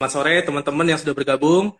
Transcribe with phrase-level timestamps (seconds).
[0.00, 1.76] Selamat sore teman-teman yang sudah bergabung.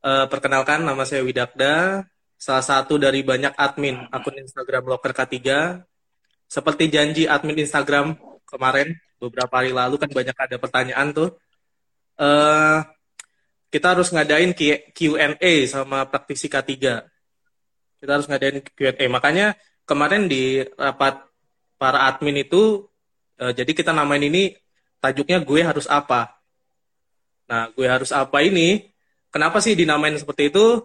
[0.00, 2.08] Uh, perkenalkan nama saya Widakda,
[2.40, 5.36] salah satu dari banyak admin akun Instagram Locker K3.
[6.48, 8.16] Seperti janji admin Instagram
[8.48, 11.36] kemarin, beberapa hari lalu kan banyak ada pertanyaan tuh.
[12.16, 12.80] Uh,
[13.68, 14.56] kita harus ngadain
[14.96, 16.72] Q&A sama praktisi K3.
[18.00, 19.04] Kita harus ngadain Q&A.
[19.12, 19.52] Makanya
[19.84, 21.20] kemarin di rapat
[21.76, 22.88] para admin itu,
[23.36, 24.56] uh, jadi kita namain ini
[25.04, 26.40] tajuknya gue harus apa
[27.50, 28.88] Nah, gue harus apa ini?
[29.28, 30.84] Kenapa sih dinamain seperti itu?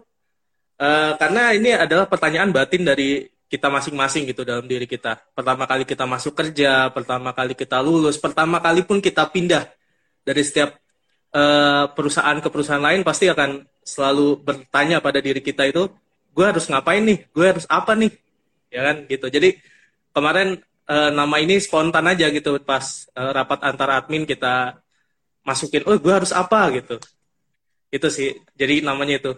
[0.79, 5.17] Uh, karena ini adalah pertanyaan batin dari kita masing-masing gitu dalam diri kita.
[5.33, 9.65] Pertama kali kita masuk kerja, pertama kali kita lulus, pertama kali pun kita pindah
[10.21, 10.77] dari setiap
[11.33, 15.89] uh, perusahaan ke perusahaan lain pasti akan selalu bertanya pada diri kita itu,
[16.31, 17.25] gue harus ngapain nih?
[17.33, 18.13] Gue harus apa nih?
[18.69, 19.25] Ya kan gitu.
[19.33, 19.57] Jadi
[20.13, 24.77] kemarin uh, nama ini spontan aja gitu pas uh, rapat antara admin kita
[25.43, 26.69] masukin oh gue harus apa?
[26.75, 26.95] gitu.
[27.89, 29.31] Itu sih jadi namanya itu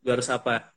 [0.00, 0.72] gue harus apa.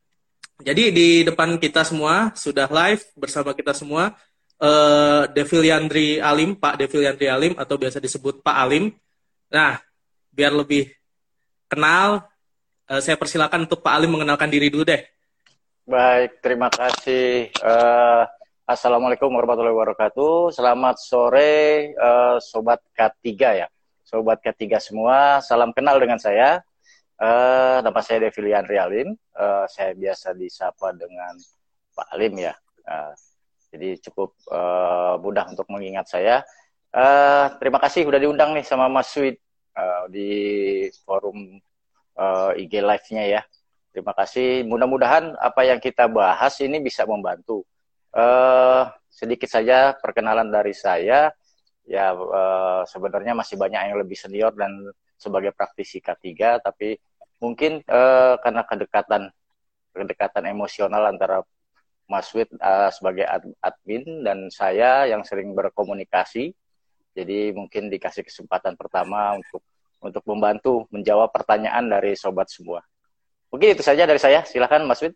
[0.61, 4.13] Jadi di depan kita semua sudah live bersama kita semua
[4.61, 8.93] uh, Deviliandri Alim Pak Deviliandri Alim atau biasa disebut Pak Alim.
[9.49, 9.81] Nah
[10.33, 10.89] biar lebih
[11.69, 12.25] kenal
[12.89, 15.01] uh, saya persilakan untuk Pak Alim mengenalkan diri dulu deh.
[15.83, 17.51] Baik terima kasih.
[17.59, 18.23] Uh,
[18.63, 20.55] Assalamualaikum warahmatullahi wabarakatuh.
[20.55, 23.27] Selamat sore uh, sobat K3
[23.59, 23.67] ya
[24.13, 26.61] sobat ketiga semua, salam kenal dengan saya.
[27.17, 29.17] Uh, nama saya Devilian Rialin.
[29.33, 31.33] Uh, saya biasa disapa dengan
[31.97, 32.53] Pak Alim ya.
[32.85, 33.09] Uh,
[33.73, 36.45] jadi cukup uh, mudah untuk mengingat saya.
[36.93, 39.41] Uh, terima kasih sudah diundang nih sama Mas Sweet
[39.73, 40.29] uh, di
[41.09, 41.57] forum
[42.13, 43.41] uh, IG Live-nya ya.
[43.97, 44.61] Terima kasih.
[44.69, 47.65] Mudah-mudahan apa yang kita bahas ini bisa membantu.
[48.13, 51.33] Uh, sedikit saja perkenalan dari saya
[51.83, 54.71] ya uh, sebenarnya masih banyak yang lebih senior dan
[55.19, 56.95] sebagai praktisi K3 tapi
[57.43, 59.23] mungkin uh, karena kedekatan
[59.91, 61.43] kedekatan emosional antara
[62.07, 66.55] Mas Wid uh, sebagai ad admin dan saya yang sering berkomunikasi
[67.13, 69.61] jadi mungkin dikasih kesempatan pertama untuk
[70.03, 72.83] untuk membantu menjawab pertanyaan dari sobat semua.
[73.53, 74.43] Mungkin itu saja dari saya.
[74.43, 75.15] Silahkan Mas Wid.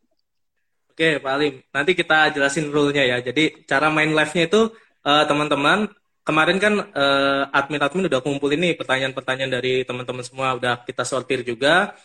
[0.94, 1.60] Oke, Pak Alim.
[1.74, 3.18] Nanti kita jelasin rule-nya ya.
[3.20, 4.72] Jadi cara main live-nya itu
[5.04, 5.90] teman-teman
[6.28, 11.96] kemarin kan uh, admin-admin udah kumpul ini pertanyaan-pertanyaan dari teman-teman semua udah kita sortir juga.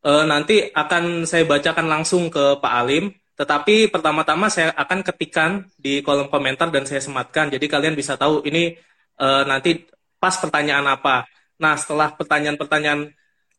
[0.00, 3.12] Uh, nanti akan saya bacakan langsung ke Pak Alim.
[3.36, 7.52] Tetapi pertama-tama saya akan ketikan di kolom komentar dan saya sematkan.
[7.52, 8.72] Jadi kalian bisa tahu ini
[9.20, 9.84] uh, nanti
[10.16, 11.28] pas pertanyaan apa.
[11.60, 13.12] Nah setelah pertanyaan-pertanyaan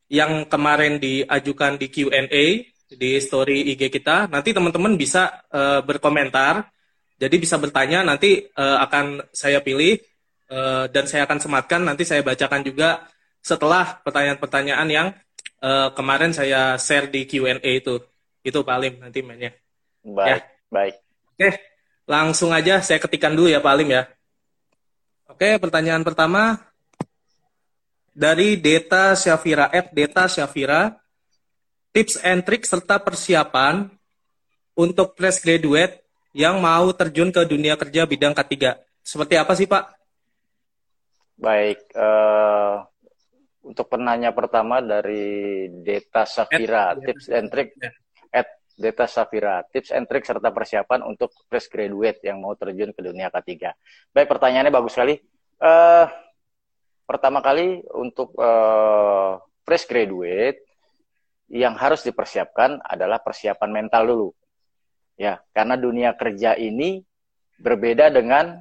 [0.10, 2.46] yang kemarin diajukan di Q&A
[2.92, 6.68] di story IG kita, nanti teman-teman bisa uh, berkomentar
[7.22, 10.02] jadi bisa bertanya nanti uh, akan saya pilih
[10.50, 13.06] uh, dan saya akan sematkan nanti saya bacakan juga
[13.46, 15.08] setelah pertanyaan-pertanyaan yang
[15.62, 18.02] uh, kemarin saya share di Q&A itu.
[18.42, 19.54] Itu Pak Alim nanti mainnya.
[20.02, 20.38] Baik, ya.
[20.74, 20.96] baik.
[21.38, 21.50] Oke,
[22.10, 24.10] langsung aja saya ketikkan dulu ya Pak Alim ya.
[25.30, 26.58] Oke, pertanyaan pertama
[28.18, 30.98] dari Data Syafira, at Data Syafira,
[31.94, 33.94] tips and trick serta persiapan
[34.74, 38.80] untuk fresh graduate yang mau terjun ke dunia kerja bidang K3.
[39.04, 39.84] Seperti apa sih Pak?
[41.42, 42.86] Baik, uh,
[43.66, 47.90] untuk penanya pertama dari Data Safira, at, tips and trick ya.
[48.30, 48.48] at
[48.78, 53.34] Data Safira, tips and trick serta persiapan untuk fresh graduate yang mau terjun ke dunia
[53.34, 53.74] K3.
[54.14, 55.18] Baik, pertanyaannya bagus sekali.
[55.58, 56.06] Uh,
[57.10, 60.62] pertama kali untuk uh, fresh graduate
[61.52, 64.30] yang harus dipersiapkan adalah persiapan mental dulu
[65.16, 67.04] ya karena dunia kerja ini
[67.62, 68.60] berbeda dengan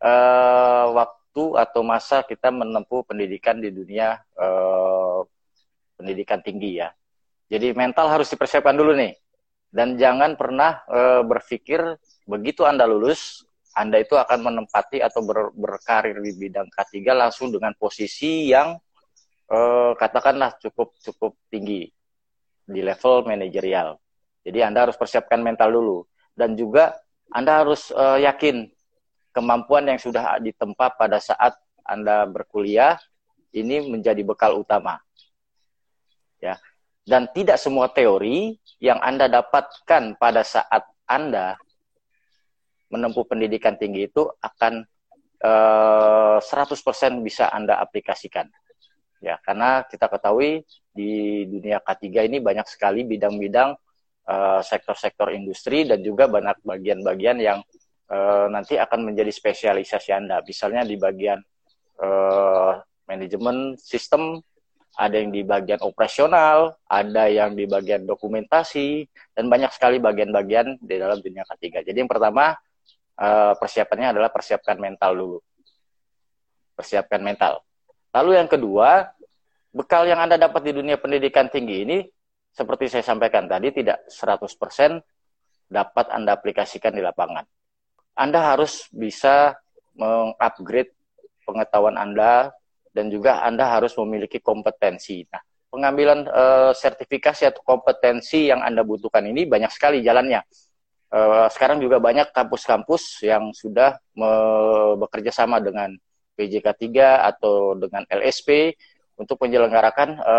[0.00, 5.22] uh, waktu atau masa kita menempuh pendidikan di dunia uh,
[6.00, 6.90] pendidikan tinggi ya.
[7.50, 9.14] Jadi mental harus dipersiapkan dulu nih.
[9.70, 11.78] Dan jangan pernah uh, berpikir
[12.26, 17.70] begitu anda lulus anda itu akan menempati atau ber, berkarir di bidang K3 langsung dengan
[17.78, 18.74] posisi yang
[19.46, 21.86] uh, katakanlah cukup cukup tinggi
[22.66, 23.94] di level manajerial
[24.46, 26.96] jadi Anda harus persiapkan mental dulu dan juga
[27.30, 28.72] Anda harus uh, yakin
[29.30, 31.54] kemampuan yang sudah ditempa pada saat
[31.84, 32.98] Anda berkuliah
[33.54, 34.98] ini menjadi bekal utama.
[36.40, 36.58] Ya.
[37.04, 41.58] Dan tidak semua teori yang Anda dapatkan pada saat Anda
[42.90, 44.82] menempuh pendidikan tinggi itu akan
[45.46, 48.50] uh, eh, 100% bisa Anda aplikasikan.
[49.20, 53.76] Ya, karena kita ketahui di dunia K3 ini banyak sekali bidang-bidang
[54.62, 57.58] sektor-sektor uh, industri dan juga banyak bagian-bagian yang
[58.10, 60.42] uh, nanti akan menjadi spesialisasi Anda.
[60.44, 61.40] Misalnya di bagian
[61.98, 62.78] uh,
[63.10, 64.38] manajemen sistem
[64.98, 70.96] ada yang di bagian operasional, ada yang di bagian dokumentasi, dan banyak sekali bagian-bagian di
[70.98, 71.80] dalam dunia ketiga.
[71.86, 72.58] Jadi yang pertama
[73.16, 75.38] uh, persiapannya adalah persiapkan mental dulu.
[76.74, 77.62] Persiapkan mental.
[78.10, 79.14] Lalu yang kedua,
[79.70, 81.98] bekal yang Anda dapat di dunia pendidikan tinggi ini,
[82.50, 84.98] seperti saya sampaikan tadi, tidak 100%
[85.70, 87.46] dapat Anda aplikasikan di lapangan.
[88.18, 89.54] Anda harus bisa
[89.94, 90.92] mengupgrade
[91.46, 92.50] pengetahuan Anda
[92.90, 95.22] dan juga Anda harus memiliki kompetensi.
[95.30, 96.44] Nah, pengambilan e,
[96.74, 100.42] sertifikasi atau kompetensi yang Anda butuhkan ini banyak sekali jalannya.
[101.10, 101.20] E,
[101.54, 104.30] sekarang juga banyak kampus-kampus yang sudah me,
[104.98, 105.94] bekerja sama dengan
[106.34, 108.74] PJK 3 atau dengan LSP
[109.14, 110.32] untuk menyelenggarakan e,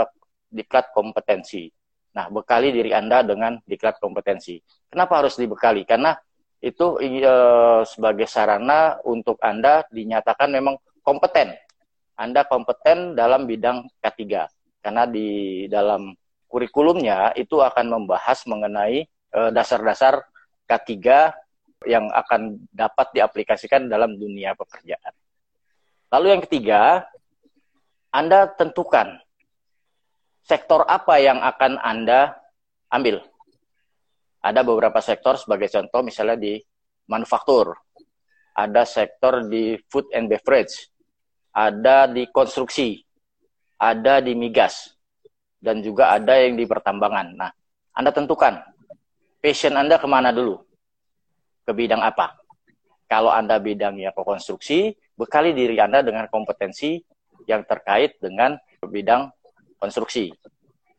[0.51, 1.71] diklat kompetensi.
[2.11, 4.59] Nah, bekali diri Anda dengan diklat kompetensi.
[4.91, 5.87] Kenapa harus dibekali?
[5.87, 6.11] Karena
[6.59, 7.35] itu e,
[7.87, 11.55] sebagai sarana untuk Anda dinyatakan memang kompeten
[12.21, 14.45] anda kompeten dalam bidang K3.
[14.81, 16.13] Karena di dalam
[16.45, 20.21] kurikulumnya itu akan membahas mengenai eh, dasar-dasar
[20.69, 20.93] K3
[21.89, 25.17] yang akan dapat diaplikasikan dalam dunia pekerjaan.
[26.13, 27.09] Lalu yang ketiga,
[28.13, 29.17] Anda tentukan
[30.45, 32.35] sektor apa yang akan Anda
[32.91, 33.21] ambil.
[34.41, 36.57] Ada beberapa sektor sebagai contoh misalnya di
[37.05, 37.77] manufaktur,
[38.57, 40.89] ada sektor di food and beverage,
[41.53, 42.99] ada di konstruksi,
[43.77, 44.97] ada di migas,
[45.61, 47.27] dan juga ada yang di pertambangan.
[47.37, 47.51] Nah,
[47.93, 48.57] Anda tentukan
[49.37, 50.57] passion Anda ke mana dulu,
[51.65, 52.33] ke bidang apa.
[53.05, 56.97] Kalau Anda bidangnya ke konstruksi, bekali diri Anda dengan kompetensi
[57.45, 59.29] yang terkait dengan bidang
[59.81, 60.29] konstruksi.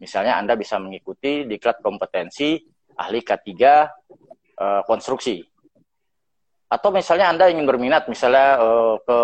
[0.03, 2.59] Misalnya Anda bisa mengikuti diklat kompetensi
[2.99, 5.53] ahli K3 eh, konstruksi
[6.73, 9.17] atau misalnya Anda ingin berminat misalnya uh, ke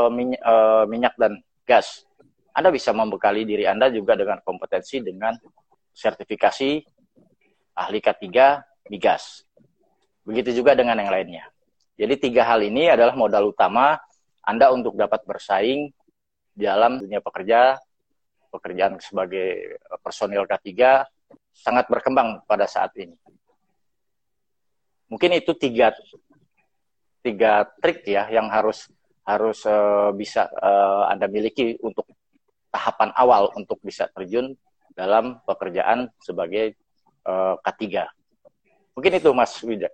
[0.45, 2.05] uh, minyak dan gas,
[2.53, 5.33] Anda bisa membekali diri Anda juga dengan kompetensi dengan
[5.97, 6.71] sertifikasi
[7.73, 8.29] ahli K3
[8.93, 9.49] migas.
[10.29, 11.49] Begitu juga dengan yang lainnya.
[11.97, 13.97] Jadi tiga hal ini adalah modal utama
[14.45, 15.89] Anda untuk dapat bersaing
[16.53, 17.81] dalam dunia pekerja,
[18.49, 21.05] pekerjaan sebagai personil K3
[21.53, 23.15] sangat berkembang pada saat ini.
[25.09, 25.93] Mungkin itu tiga
[27.25, 28.89] tiga trik ya yang harus
[29.29, 32.09] harus uh, bisa uh, Anda miliki untuk
[32.73, 34.57] tahapan awal untuk bisa terjun
[34.93, 36.77] dalam pekerjaan sebagai
[37.29, 38.09] uh, K3.
[38.97, 39.93] Mungkin itu Mas Wida.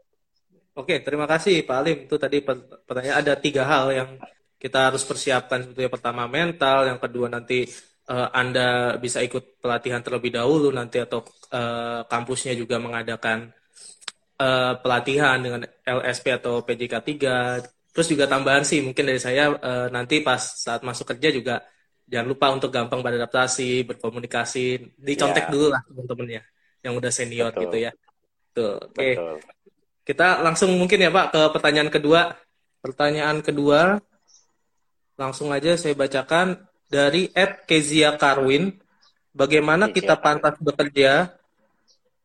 [0.74, 1.98] Oke, terima kasih Pak Alim.
[2.10, 4.10] Itu tadi pertanyaan ada tiga hal yang
[4.58, 5.62] kita harus persiapkan.
[5.62, 7.68] Sebetulnya pertama mental, yang kedua nanti
[8.10, 13.52] uh, Anda bisa ikut pelatihan terlebih dahulu nanti atau uh, kampusnya juga mengadakan
[14.40, 17.94] uh, pelatihan dengan LSP atau PJK 3.
[17.94, 21.54] Terus juga tambahan sih mungkin dari saya uh, nanti pas saat masuk kerja juga
[22.04, 25.52] jangan lupa untuk gampang beradaptasi, berkomunikasi, dicontek yeah.
[25.52, 26.42] dulu lah teman-temannya
[26.84, 27.62] yang udah senior Betul.
[27.64, 27.92] gitu ya.
[28.54, 28.92] Tuh, oke.
[28.92, 29.12] Okay.
[30.04, 32.36] Kita langsung mungkin ya Pak ke pertanyaan kedua.
[32.84, 33.96] Pertanyaan kedua
[35.16, 38.70] langsung aja saya bacakan dari Ed Kezia Karwin.
[39.34, 41.34] Bagaimana kita pantas bekerja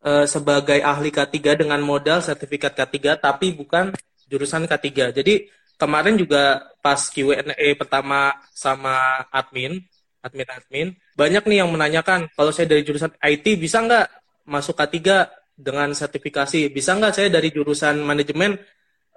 [0.05, 3.97] uh, sebagai ahli K3 dengan modal sertifikat K3 tapi bukan
[4.29, 5.17] jurusan K3.
[5.17, 9.81] Jadi kemarin juga pas Q&A pertama sama admin,
[10.21, 14.05] admin-admin, banyak nih yang menanyakan kalau saya dari jurusan IT bisa nggak
[14.45, 15.25] masuk K3
[15.57, 16.69] dengan sertifikasi?
[16.69, 18.53] Bisa nggak saya dari jurusan manajemen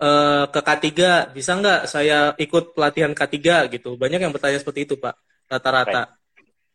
[0.00, 0.88] uh, ke K3?
[1.36, 4.00] Bisa nggak saya ikut pelatihan K3 gitu?
[4.00, 6.16] Banyak yang bertanya seperti itu Pak, rata-rata.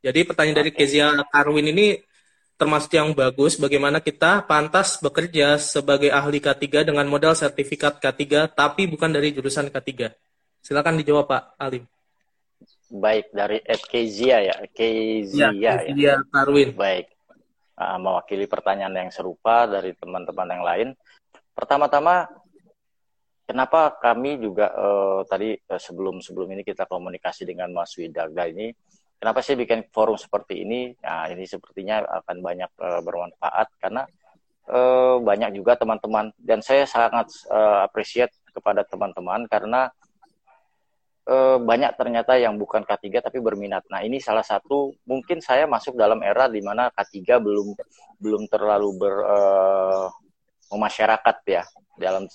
[0.06, 1.98] Jadi pertanyaan dari Kezia Karwin ini
[2.58, 8.90] termasuk yang bagus bagaimana kita pantas bekerja sebagai ahli K3 dengan modal sertifikat K3 tapi
[8.90, 10.14] bukan dari jurusan K3.
[10.62, 11.86] Silakan dijawab Pak Alim.
[12.88, 15.86] Baik dari Ed Kezia ya, Kezia ya.
[15.86, 16.26] Kezia ya.
[16.34, 16.74] Karwin.
[16.74, 17.14] Baik.
[17.78, 20.88] Uh, mewakili pertanyaan yang serupa dari teman-teman yang lain.
[21.54, 22.26] Pertama-tama
[23.48, 28.76] kenapa kami juga uh, tadi uh, sebelum sebelum ini kita komunikasi dengan Mas Widaga ini
[29.18, 30.94] Kenapa saya bikin forum seperti ini?
[31.02, 34.06] Nah, ini sepertinya akan banyak uh, bermanfaat karena
[34.70, 39.90] uh, banyak juga teman-teman dan saya sangat uh, appreciate kepada teman-teman karena
[41.60, 43.84] banyak ternyata yang bukan K3 tapi berminat.
[43.92, 47.76] Nah, ini salah satu mungkin saya masuk dalam era di mana K3 belum
[48.24, 50.08] belum terlalu ber uh,
[50.72, 51.64] memasyarakat ya
[51.98, 52.30] dalam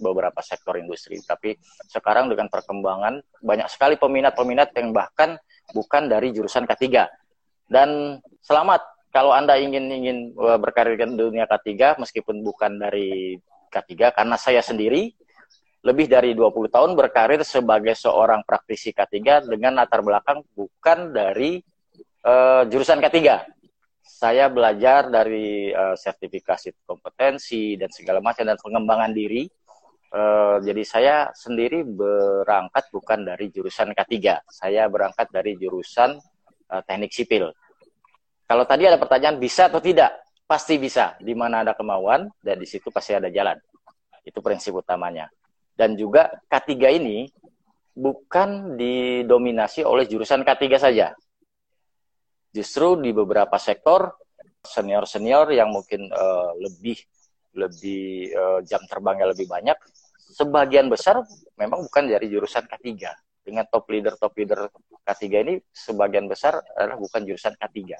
[0.00, 1.20] beberapa sektor industri.
[1.20, 1.54] Tapi
[1.92, 5.36] sekarang dengan perkembangan banyak sekali peminat-peminat yang bahkan
[5.76, 7.04] bukan dari jurusan K3.
[7.68, 13.36] Dan selamat kalau Anda ingin ingin e, berkarir di dunia K3 meskipun bukan dari
[13.68, 15.12] K3 karena saya sendiri
[15.84, 21.62] lebih dari 20 tahun berkarir sebagai seorang praktisi K3 dengan latar belakang bukan dari
[22.26, 23.46] uh, jurusan ketiga.
[24.08, 29.44] Saya belajar dari uh, sertifikasi kompetensi dan segala macam dan pengembangan diri.
[30.08, 34.48] Uh, jadi saya sendiri berangkat bukan dari jurusan K3.
[34.48, 36.16] Saya berangkat dari jurusan
[36.72, 37.52] uh, teknik sipil.
[38.48, 40.24] Kalau tadi ada pertanyaan bisa atau tidak?
[40.48, 41.12] Pasti bisa.
[41.20, 43.60] Di mana ada kemauan dan di situ pasti ada jalan.
[44.24, 45.28] Itu prinsip utamanya.
[45.76, 47.28] Dan juga K3 ini
[47.92, 51.12] bukan didominasi oleh jurusan K3 saja
[52.52, 54.16] justru di beberapa sektor
[54.64, 56.98] senior-senior yang mungkin uh, lebih
[57.56, 59.76] lebih uh, jam terbangnya lebih banyak
[60.32, 61.24] sebagian besar
[61.56, 62.86] memang bukan dari jurusan K3
[63.42, 64.68] dengan top leader top leader
[65.04, 67.96] K3 ini sebagian besar adalah bukan jurusan K3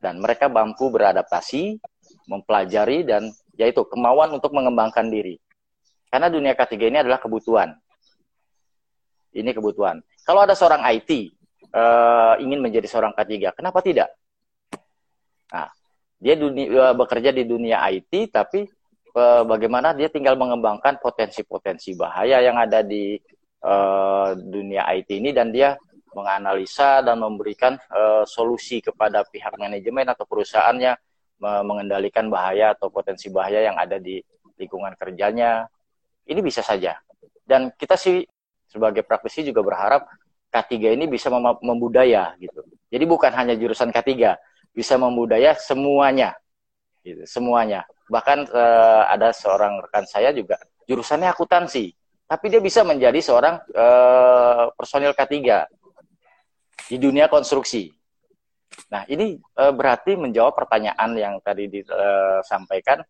[0.00, 1.76] dan mereka mampu beradaptasi
[2.24, 3.28] mempelajari dan
[3.60, 5.36] yaitu kemauan untuk mengembangkan diri.
[6.08, 7.76] Karena dunia K3 ini adalah kebutuhan.
[9.30, 10.00] Ini kebutuhan.
[10.24, 11.36] Kalau ada seorang IT
[11.74, 13.54] uh, ingin menjadi seorang K3.
[13.54, 14.08] Kenapa tidak?
[15.50, 15.68] Nah,
[16.20, 18.66] dia dunia, uh, bekerja di dunia IT, tapi
[19.14, 23.18] uh, bagaimana dia tinggal mengembangkan potensi-potensi bahaya yang ada di
[23.64, 25.76] uh, dunia IT ini dan dia
[26.10, 30.98] menganalisa dan memberikan uh, solusi kepada pihak manajemen atau perusahaannya
[31.40, 34.20] mengendalikan bahaya atau potensi bahaya yang ada di
[34.60, 35.64] lingkungan kerjanya.
[36.28, 37.00] Ini bisa saja.
[37.40, 38.20] Dan kita sih
[38.68, 40.04] sebagai praktisi juga berharap
[40.50, 42.66] K3 ini bisa mem membudaya gitu.
[42.90, 44.34] Jadi bukan hanya jurusan K3,
[44.74, 46.34] bisa membudaya semuanya.
[47.00, 47.86] Gitu, semuanya.
[48.10, 50.58] Bahkan uh, ada seorang rekan saya juga
[50.90, 51.94] jurusannya akuntansi,
[52.26, 55.38] tapi dia bisa menjadi seorang uh, personil K3
[56.90, 57.94] di dunia konstruksi.
[58.90, 63.06] Nah, ini uh, berarti menjawab pertanyaan yang tadi disampaikan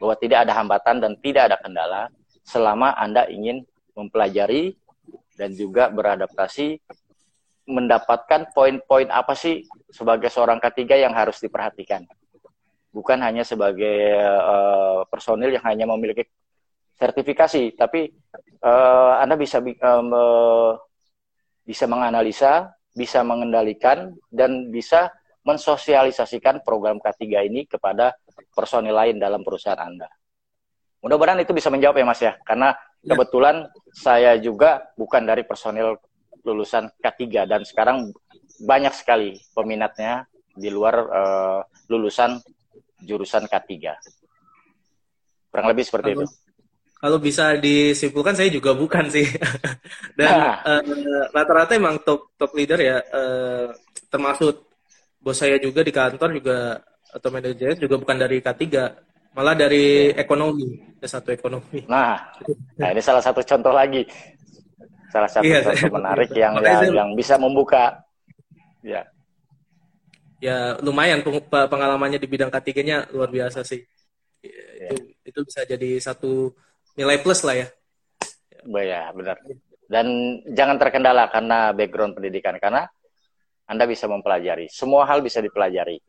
[0.00, 2.02] bahwa tidak ada hambatan dan tidak ada kendala
[2.48, 4.72] selama Anda ingin mempelajari
[5.38, 6.82] dan juga beradaptasi
[7.70, 12.02] mendapatkan poin-poin apa sih sebagai seorang ketiga yang harus diperhatikan.
[12.90, 16.26] Bukan hanya sebagai uh, personil yang hanya memiliki
[16.98, 18.10] sertifikasi, tapi
[18.64, 20.72] uh, Anda bisa uh,
[21.62, 25.12] bisa menganalisa, bisa mengendalikan dan bisa
[25.44, 28.16] mensosialisasikan program K3 ini kepada
[28.56, 30.08] personil lain dalam perusahaan Anda.
[31.04, 32.74] Mudah-mudahan itu bisa menjawab ya Mas ya, karena.
[32.98, 35.96] Kebetulan saya juga bukan dari personil
[36.42, 38.10] lulusan K3 dan sekarang
[38.62, 40.26] banyak sekali peminatnya
[40.58, 42.42] di luar uh, lulusan
[43.02, 43.74] jurusan K3.
[45.48, 46.26] Kurang lebih seperti kalau, itu.
[46.98, 49.26] Kalau bisa disimpulkan saya juga bukan sih.
[50.18, 50.58] Dan nah.
[50.66, 50.82] uh,
[51.30, 53.70] rata-rata emang top top leader ya uh,
[54.10, 54.66] termasuk
[55.22, 56.58] bos saya juga di kantor juga
[57.08, 58.64] atau manajer juga bukan dari K3
[59.38, 61.86] malah dari ekonomi satu ekonomi.
[61.86, 62.18] Nah
[62.74, 64.02] nah ini salah satu contoh lagi.
[65.14, 68.02] Salah satu iya, contoh menarik yang yang, yang bisa membuka.
[68.82, 69.06] Ya.
[70.42, 73.78] Ya lumayan pengalamannya di bidang ketiganya luar biasa sih.
[74.42, 74.90] Ya.
[74.90, 76.50] itu itu bisa jadi satu
[76.98, 77.66] nilai plus lah ya.
[78.66, 79.38] Ya benar.
[79.86, 80.06] Dan
[80.50, 82.90] jangan terkendala karena background pendidikan karena
[83.70, 84.66] anda bisa mempelajari.
[84.66, 86.02] Semua hal bisa dipelajari.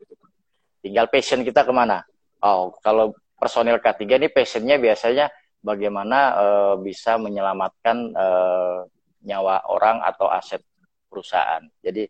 [0.82, 2.02] Tinggal passion kita ke mana
[2.40, 5.28] Oh, kalau personil K3 ini passionnya biasanya
[5.60, 8.84] bagaimana uh, bisa menyelamatkan uh,
[9.24, 10.64] nyawa orang atau aset
[11.08, 11.60] perusahaan.
[11.84, 12.08] Jadi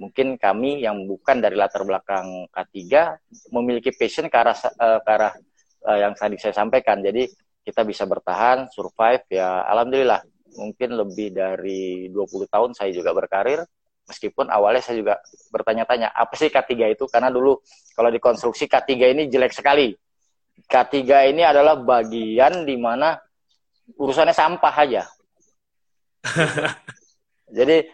[0.00, 2.78] mungkin kami yang bukan dari latar belakang K3
[3.54, 5.32] memiliki passion ke arah, uh, ke arah
[5.86, 6.98] uh, yang tadi saya sampaikan.
[6.98, 7.30] Jadi
[7.62, 10.22] kita bisa bertahan, survive ya alhamdulillah.
[10.50, 13.62] Mungkin lebih dari 20 tahun saya juga berkarir
[14.10, 15.14] meskipun awalnya saya juga
[15.54, 17.06] bertanya-tanya apa sih K3 itu?
[17.06, 17.62] Karena dulu
[17.94, 19.94] kalau dikonstruksi K3 ini jelek sekali.
[20.66, 23.14] K3 ini adalah bagian di mana
[23.94, 25.02] urusannya sampah aja.
[27.56, 27.86] Jadi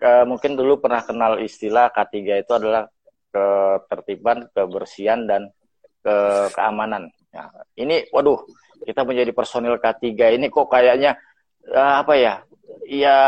[0.00, 2.88] ke, mungkin dulu pernah kenal istilah K3 itu adalah
[3.30, 5.54] ketertiban kebersihan dan
[6.02, 6.16] ke
[6.56, 8.42] keamanan nah, ini waduh
[8.82, 11.14] kita menjadi personil K3 ini kok kayaknya
[11.68, 12.34] uh, apa ya?
[12.86, 13.18] Iya,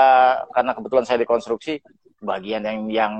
[0.51, 1.83] karena kebetulan saya dikonstruksi,
[2.23, 3.15] bagian yang yang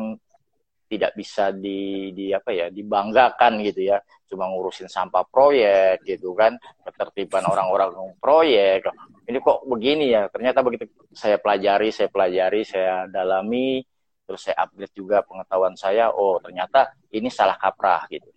[0.93, 3.99] tidak bisa di, di apa ya dibanggakan gitu ya.
[4.29, 8.85] Cuma ngurusin sampah proyek gitu kan ketertiban orang-orang proyek.
[9.25, 10.29] Ini kok begini ya?
[10.29, 13.81] Ternyata begitu saya pelajari saya pelajari saya dalami
[14.23, 18.29] terus saya upgrade juga pengetahuan saya oh ternyata ini salah kaprah gitu.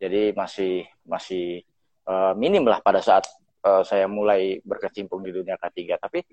[0.00, 1.60] Jadi masih masih
[2.08, 3.28] uh, minim lah pada saat
[3.68, 6.24] uh, saya mulai berkecimpung di dunia K3 tapi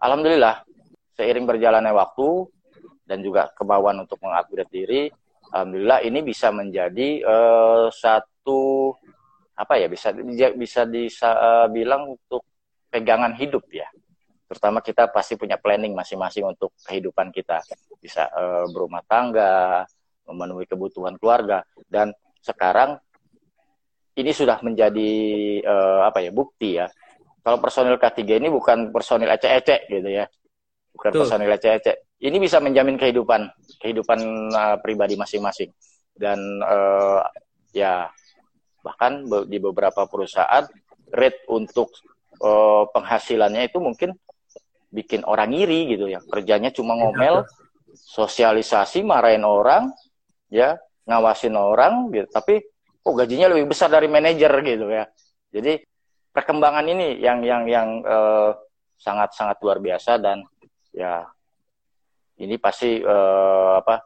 [0.00, 0.64] alhamdulillah
[1.16, 2.28] seiring berjalannya waktu
[3.12, 5.02] dan juga kemauan untuk mengupgrade diri,
[5.52, 8.96] alhamdulillah ini bisa menjadi uh, satu
[9.52, 10.16] apa ya bisa
[10.56, 11.28] bisa bisa
[11.68, 12.40] bilang untuk
[12.88, 13.84] pegangan hidup ya
[14.52, 17.64] Terutama kita pasti punya planning masing-masing untuk kehidupan kita.
[17.96, 19.80] Bisa uh, berumah tangga,
[20.28, 21.64] memenuhi kebutuhan keluarga.
[21.88, 22.12] Dan
[22.44, 23.00] sekarang
[24.12, 25.08] ini sudah menjadi
[25.64, 26.84] uh, apa ya bukti ya.
[27.40, 30.28] Kalau personil K3 ini bukan personil ecek-ecek gitu ya.
[30.92, 31.20] Bukan Tuh.
[31.24, 31.96] personil ecek-ecek.
[32.22, 33.50] Ini bisa menjamin kehidupan
[33.82, 34.18] kehidupan
[34.54, 35.74] uh, pribadi masing-masing.
[36.14, 37.26] Dan uh,
[37.74, 38.06] ya
[38.86, 40.62] bahkan di beberapa perusahaan
[41.10, 41.90] rate untuk
[42.38, 44.14] uh, penghasilannya itu mungkin
[44.94, 46.22] bikin orang iri gitu ya.
[46.22, 47.42] Kerjanya cuma ngomel
[47.90, 49.90] sosialisasi marahin orang
[50.46, 50.78] ya
[51.10, 52.30] ngawasin orang gitu.
[52.30, 52.62] Tapi
[53.02, 55.10] oh gajinya lebih besar dari manajer gitu ya.
[55.50, 55.82] Jadi
[56.30, 58.54] perkembangan ini yang yang yang uh,
[58.94, 60.46] sangat sangat luar biasa dan
[60.94, 61.26] ya
[62.40, 64.00] ini pasti uh, apa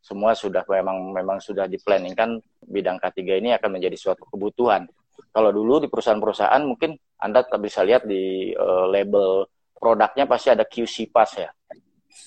[0.00, 4.88] semua sudah memang memang sudah diplanningkan bidang K3 ini akan menjadi suatu kebutuhan.
[5.30, 9.44] Kalau dulu di perusahaan-perusahaan mungkin Anda bisa lihat di uh, label
[9.76, 11.52] produknya pasti ada QC pass ya.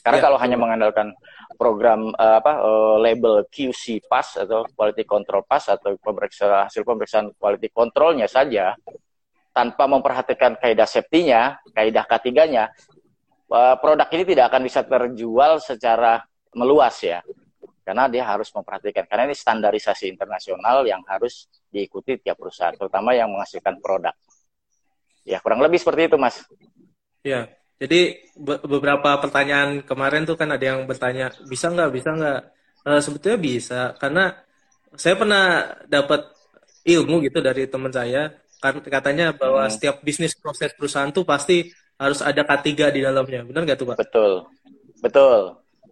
[0.05, 1.11] Karena ya, kalau hanya mengandalkan
[1.57, 7.33] program uh, apa uh, label QC pass atau quality control pass atau pemeriksa hasil pemeriksaan
[7.35, 8.77] quality controlnya saja
[9.53, 13.02] tanpa memperhatikan kaidah safety-nya, kaidah ketiganya, uh,
[13.53, 16.25] produk ini tidak akan bisa terjual secara
[16.57, 17.21] meluas ya.
[17.83, 23.27] Karena dia harus memperhatikan karena ini standarisasi internasional yang harus diikuti tiap perusahaan, terutama yang
[23.27, 24.15] menghasilkan produk.
[25.27, 26.47] Ya, kurang lebih seperti itu, Mas.
[27.23, 32.39] Ya, jadi be beberapa pertanyaan kemarin tuh kan ada yang bertanya bisa nggak, bisa nggak?
[32.83, 34.35] Uh, sebetulnya bisa karena
[34.99, 36.27] saya pernah dapat
[36.83, 39.71] ilmu gitu dari teman saya kan katanya bahwa hmm.
[39.71, 41.71] setiap bisnis proses perusahaan tuh pasti
[42.03, 43.41] harus ada K3 di dalamnya.
[43.47, 43.97] Benar nggak tuh, Pak?
[44.03, 44.31] Betul.
[44.99, 45.39] Betul.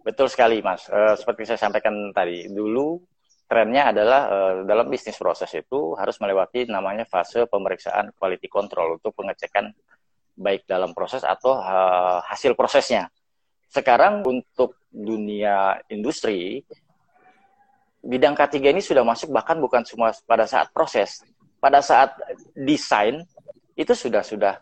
[0.02, 0.90] Betul sekali, Mas.
[0.90, 2.98] Uh, seperti saya sampaikan tadi, dulu
[3.46, 9.12] trennya adalah uh, dalam bisnis proses itu harus melewati namanya fase pemeriksaan quality control untuk
[9.12, 9.70] pengecekan
[10.32, 13.12] baik dalam proses atau uh, hasil prosesnya.
[13.68, 16.64] Sekarang untuk dunia industri,
[18.02, 21.22] bidang K3 ini sudah masuk bahkan bukan semua pada saat proses,
[21.62, 22.12] pada saat
[22.58, 23.22] desain
[23.78, 24.58] itu sudah sudah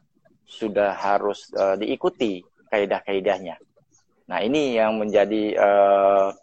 [0.50, 3.54] sudah harus uh, diikuti kaidah-kaidahnya.
[4.26, 6.34] Nah ini yang menjadi uh,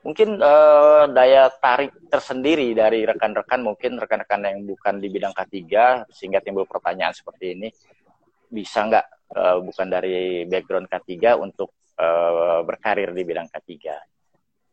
[0.00, 5.60] mungkin uh, daya tarik tersendiri dari rekan-rekan mungkin rekan-rekan yang bukan di bidang K3
[6.08, 7.68] sehingga timbul pertanyaan seperti ini
[8.48, 13.72] bisa nggak uh, bukan dari background K3 untuk uh, berkarir di bidang K3.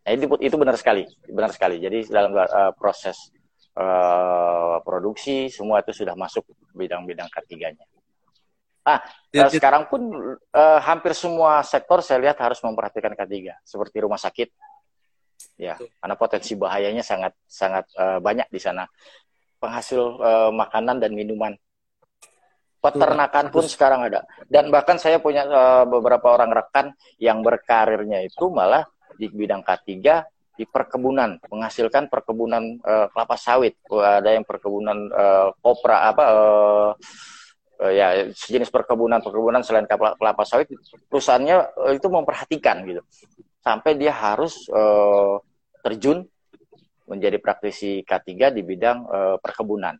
[0.05, 1.81] Nah, itu itu benar sekali, benar sekali.
[1.81, 3.33] Jadi dalam uh, proses
[3.75, 6.45] uh, produksi semua itu sudah masuk
[6.77, 7.85] bidang-bidang K3-nya.
[8.85, 9.01] Ah,
[9.33, 10.13] ya, sekarang pun
[10.53, 14.53] uh, hampir semua sektor saya lihat harus memperhatikan K3, seperti rumah sakit.
[15.57, 18.85] Ya, karena potensi bahayanya sangat sangat uh, banyak di sana.
[19.57, 21.57] Penghasil uh, makanan dan minuman.
[22.77, 24.21] Peternakan pun sekarang ada.
[24.45, 28.85] Dan bahkan saya punya uh, beberapa orang rekan yang berkarirnya itu malah
[29.17, 29.89] di bidang K3
[30.55, 33.81] di perkebunan menghasilkan perkebunan uh, kelapa sawit.
[33.89, 36.23] Ada yang perkebunan uh, kopra apa
[37.81, 40.71] uh, ya sejenis perkebunan perkebunan selain kelapa, sawit
[41.09, 43.01] perusahaannya uh, itu memperhatikan gitu
[43.63, 45.41] sampai dia harus uh,
[45.81, 46.25] terjun
[47.05, 49.93] menjadi praktisi K3 di bidang uh, perkebunan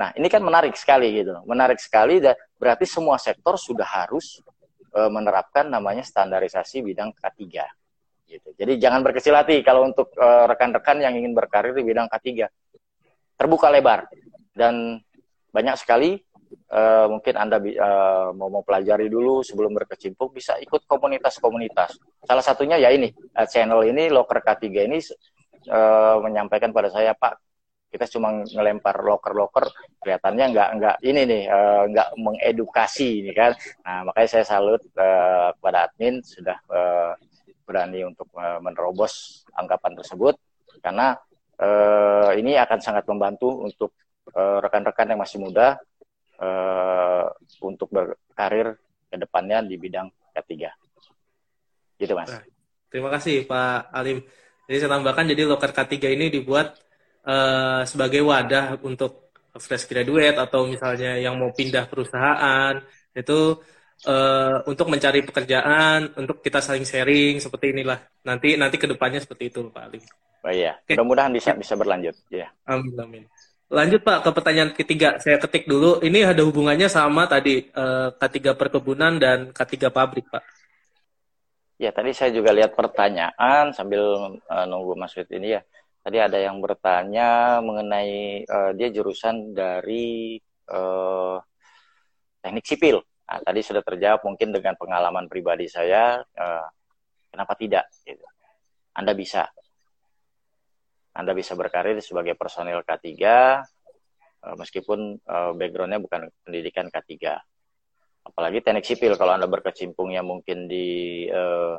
[0.00, 1.36] Nah, ini kan menarik sekali gitu.
[1.44, 4.40] Menarik sekali dan berarti semua sektor sudah harus
[4.88, 7.44] e, menerapkan namanya standarisasi bidang K3.
[8.24, 8.48] Gitu.
[8.56, 12.48] Jadi jangan berkecil hati kalau untuk rekan-rekan yang ingin berkarir di bidang K3.
[13.36, 14.08] Terbuka lebar
[14.56, 15.04] dan
[15.52, 16.16] banyak sekali
[16.50, 17.90] e, mungkin Anda e,
[18.34, 21.96] mau mempelajari dulu sebelum berkecimpung bisa ikut komunitas-komunitas.
[22.26, 23.10] Salah satunya ya ini,
[23.48, 24.98] channel ini Loker K3 ini
[25.66, 25.80] e,
[26.22, 27.50] menyampaikan pada saya, Pak,
[27.90, 29.66] kita cuma ngelempar loker-loker
[29.98, 33.50] kelihatannya nggak nggak ini nih uh, nggak mengedukasi ini kan
[33.82, 37.12] nah makanya saya salut uh, kepada admin sudah uh,
[37.66, 40.38] berani untuk uh, menerobos anggapan tersebut
[40.78, 41.18] karena
[41.58, 43.90] uh, ini akan sangat membantu untuk
[44.30, 45.74] rekan-rekan uh, yang masih muda
[46.40, 47.26] uh,
[47.62, 48.76] untuk berkarir
[49.06, 50.72] ke depannya di bidang ketiga
[52.00, 52.32] gitu mas
[52.88, 54.24] terima kasih Pak Alim
[54.66, 56.78] jadi saya tambahkan jadi loker K3 ini dibuat
[57.26, 62.78] uh, sebagai wadah untuk fresh graduate atau misalnya yang mau pindah perusahaan
[63.10, 63.58] itu
[64.06, 69.50] uh, untuk mencari pekerjaan untuk kita saling sharing seperti inilah nanti nanti ke depannya seperti
[69.50, 70.00] itu Pak Ali.
[70.40, 70.96] Oh iya, okay.
[70.96, 72.16] mudah-mudahan bisa bisa berlanjut.
[72.32, 72.48] Ya.
[72.64, 73.24] Amin amin.
[73.70, 75.22] Lanjut Pak ke pertanyaan ketiga.
[75.22, 76.02] Saya ketik dulu.
[76.02, 80.42] Ini ada hubungannya sama tadi uh, K3 perkebunan dan K3 pabrik Pak.
[81.78, 85.62] Ya tadi saya juga lihat pertanyaan sambil uh, nunggu Mas Fit ini ya.
[86.02, 90.34] Tadi ada yang bertanya mengenai uh, dia jurusan dari
[90.66, 91.38] uh,
[92.42, 92.98] teknik sipil.
[93.30, 96.66] Nah, tadi sudah terjawab mungkin dengan pengalaman pribadi saya, uh,
[97.30, 97.86] kenapa tidak?
[98.02, 98.26] Gitu.
[98.98, 99.46] Anda bisa.
[101.10, 107.34] Anda bisa berkarir sebagai personil K3, uh, meskipun uh, backgroundnya bukan pendidikan K3.
[108.30, 111.74] Apalagi teknik sipil, kalau Anda berkecimpungnya mungkin di uh,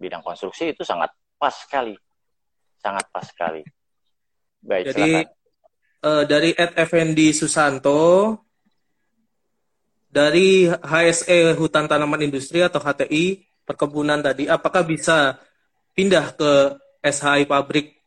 [0.00, 1.94] bidang konstruksi itu sangat pas sekali.
[2.80, 3.62] Sangat pas sekali.
[4.62, 5.10] Baik, Jadi,
[6.06, 8.38] uh, dari Ed Effendi Susanto,
[10.12, 15.40] dari HSE Hutan Tanaman Industri atau HTI perkebunan tadi, apakah bisa
[15.96, 16.52] pindah ke
[17.02, 18.01] SHI pabrik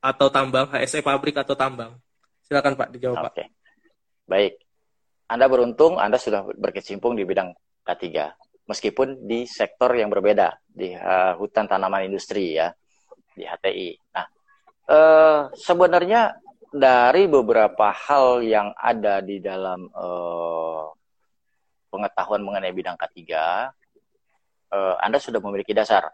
[0.00, 1.96] atau tambang, HSE pabrik atau tambang?
[2.48, 3.32] Silakan Pak dijawab Pak.
[3.36, 3.44] Oke.
[4.26, 4.54] Baik.
[5.30, 7.54] Anda beruntung Anda sudah berkecimpung di bidang
[7.86, 8.34] K3
[8.70, 12.70] meskipun di sektor yang berbeda di uh, hutan tanaman industri ya
[13.34, 13.90] di HTI.
[14.14, 14.26] Nah,
[14.86, 16.38] uh, sebenarnya
[16.70, 20.86] dari beberapa hal yang ada di dalam uh,
[21.90, 23.18] pengetahuan mengenai bidang K3,
[24.70, 26.06] uh, Anda sudah memiliki dasar.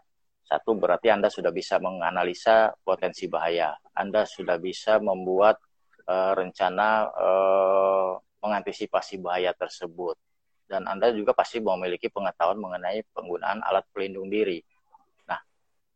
[0.47, 3.75] Satu, berarti Anda sudah bisa menganalisa potensi bahaya.
[3.91, 5.59] Anda sudah bisa membuat
[6.07, 10.15] uh, rencana uh, mengantisipasi bahaya tersebut.
[10.67, 14.63] Dan Anda juga pasti memiliki pengetahuan mengenai penggunaan alat pelindung diri.
[15.27, 15.39] Nah,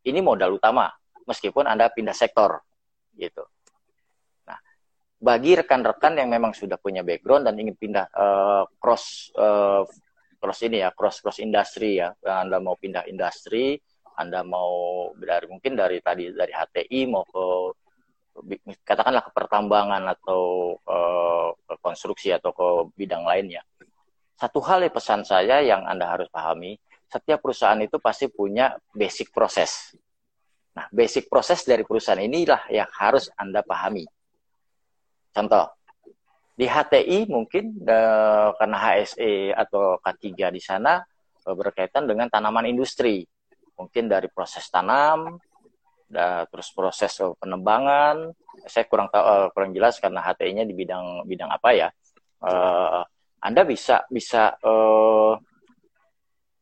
[0.04, 0.92] ini modal utama,
[1.24, 2.60] meskipun Anda pindah sektor.
[3.12, 3.44] gitu
[5.22, 9.86] bagi rekan-rekan yang memang sudah punya background dan ingin pindah uh, cross uh,
[10.42, 13.78] cross ini ya cross cross industri ya anda mau pindah industri
[14.18, 17.44] anda mau dari mungkin dari tadi dari HTI mau ke
[18.82, 23.60] katakanlah ke pertambangan atau uh, ke konstruksi atau ke bidang lainnya
[24.36, 29.28] satu hal yang pesan saya yang anda harus pahami setiap perusahaan itu pasti punya basic
[29.30, 29.92] proses
[30.72, 34.08] nah basic proses dari perusahaan inilah yang harus anda pahami.
[35.32, 35.68] Contoh,
[36.52, 41.00] di HTI mungkin uh, karena HSE atau K3 di sana
[41.48, 43.24] uh, berkaitan dengan tanaman industri.
[43.82, 45.42] Mungkin dari proses tanam,
[46.06, 48.30] da, terus proses uh, penebangan.
[48.70, 51.88] Saya kurang tahu uh, kurang jelas karena HTI-nya di bidang bidang apa ya.
[52.42, 53.02] Uh,
[53.42, 55.34] anda bisa bisa uh,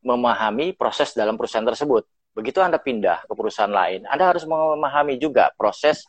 [0.01, 2.09] memahami proses dalam perusahaan tersebut.
[2.33, 6.07] Begitu Anda pindah ke perusahaan lain, Anda harus memahami juga proses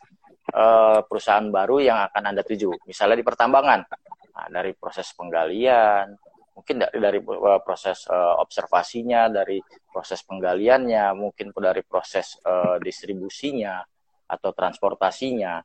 [0.49, 2.73] uh, perusahaan baru yang akan Anda tuju.
[2.89, 3.85] Misalnya di pertambangan,
[4.33, 6.15] nah, dari proses penggalian,
[6.53, 13.81] mungkin dari, uh, proses uh, observasinya, dari proses penggaliannya, mungkin dari proses uh, distribusinya
[14.29, 15.61] atau transportasinya.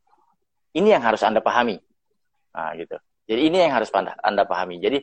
[0.75, 1.77] Ini yang harus Anda pahami.
[2.57, 2.97] Nah, gitu.
[3.29, 3.93] Jadi ini yang harus
[4.25, 4.81] Anda pahami.
[4.81, 4.99] Jadi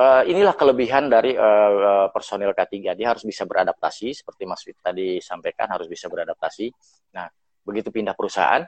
[0.00, 2.96] uh, inilah kelebihan dari uh, personil K3.
[2.96, 6.72] Dia harus bisa beradaptasi, seperti Mas Fit tadi sampaikan, harus bisa beradaptasi.
[7.12, 7.28] Nah,
[7.60, 8.64] begitu pindah perusahaan,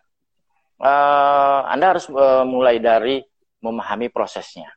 [0.81, 3.25] uh, Anda harus uh, mulai dari
[3.63, 4.69] memahami prosesnya,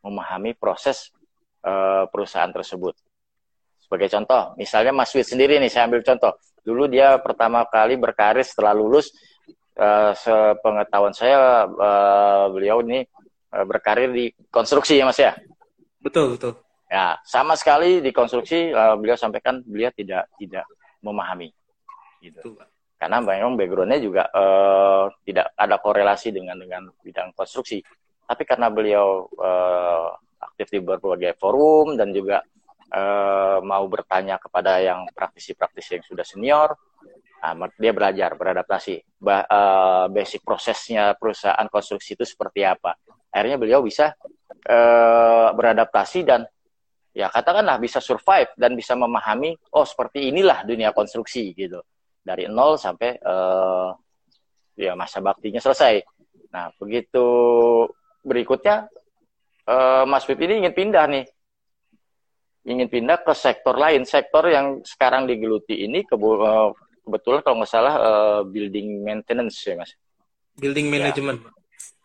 [0.00, 1.12] memahami proses
[1.64, 2.96] uh, perusahaan tersebut.
[3.80, 6.36] Sebagai contoh, misalnya Mas Wid sendiri nih, saya ambil contoh.
[6.62, 9.10] Dulu dia pertama kali berkarir setelah lulus,
[9.80, 13.02] uh, sepengetahuan saya uh, beliau ini
[13.52, 15.34] uh, berkarir di konstruksi ya Mas ya.
[16.00, 16.54] Betul betul.
[16.90, 20.66] Ya, sama sekali di konstruksi uh, beliau sampaikan beliau tidak tidak
[21.00, 21.50] memahami.
[22.20, 22.36] Gitu.
[22.36, 22.66] Betul,
[23.00, 27.80] karena memang backgroundnya juga uh, tidak ada korelasi dengan dengan bidang konstruksi.
[28.30, 32.46] Tapi karena beliau uh, aktif di berbagai forum dan juga
[32.94, 36.78] uh, mau bertanya kepada yang praktisi-praktisi yang sudah senior,
[37.42, 39.18] nah, dia belajar beradaptasi.
[39.18, 42.94] Ba uh, basic prosesnya perusahaan konstruksi itu seperti apa.
[43.34, 44.14] Akhirnya beliau bisa
[44.70, 46.46] uh, beradaptasi dan
[47.10, 51.82] ya katakanlah bisa survive dan bisa memahami oh seperti inilah dunia konstruksi gitu
[52.22, 53.90] dari nol sampai uh,
[54.78, 55.98] ya masa baktinya selesai.
[56.50, 57.26] Nah, begitu
[58.20, 58.88] berikutnya
[59.66, 61.24] uh, Mas Pip ini ingin pindah nih.
[62.60, 66.68] Ingin pindah ke sektor lain, sektor yang sekarang digeluti ini ke, uh, eh,
[67.08, 69.96] kebetulan kalau nggak salah uh, building maintenance ya, Mas.
[70.60, 70.92] Building ya.
[70.92, 71.40] management.
[71.40, 71.50] Ya,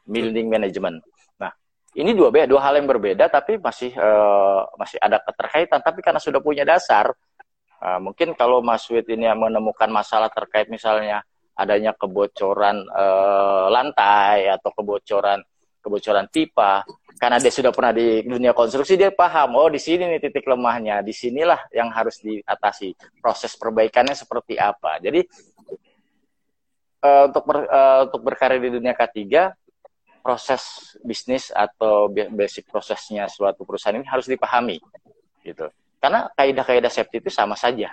[0.07, 0.97] building management.
[1.35, 1.51] Nah,
[1.99, 6.23] ini dua beda, dua hal yang berbeda tapi masih uh, masih ada keterkaitan tapi karena
[6.23, 7.11] sudah punya dasar
[7.85, 11.21] Uh, mungkin kalau Mas Wid ini menemukan masalah terkait misalnya
[11.53, 15.43] adanya kebocoran uh, lantai atau kebocoran
[15.85, 16.81] kebocoran pipa
[17.21, 21.05] karena dia sudah pernah di dunia konstruksi dia paham oh di sini nih titik lemahnya
[21.05, 25.21] di sinilah yang harus diatasi proses perbaikannya seperti apa jadi
[27.05, 29.21] uh, untuk ber, uh, untuk berkarir di dunia K3
[30.25, 34.81] proses bisnis atau basic prosesnya suatu perusahaan ini harus dipahami
[35.45, 35.69] gitu
[36.05, 37.89] karena kaidah-kaidah safety itu sama saja.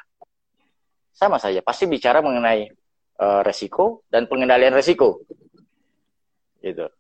[1.16, 1.64] Sama saja.
[1.64, 2.68] Pasti bicara mengenai
[3.16, 5.24] uh, resiko dan pengendalian resiko.
[6.61, 6.92] Gitu.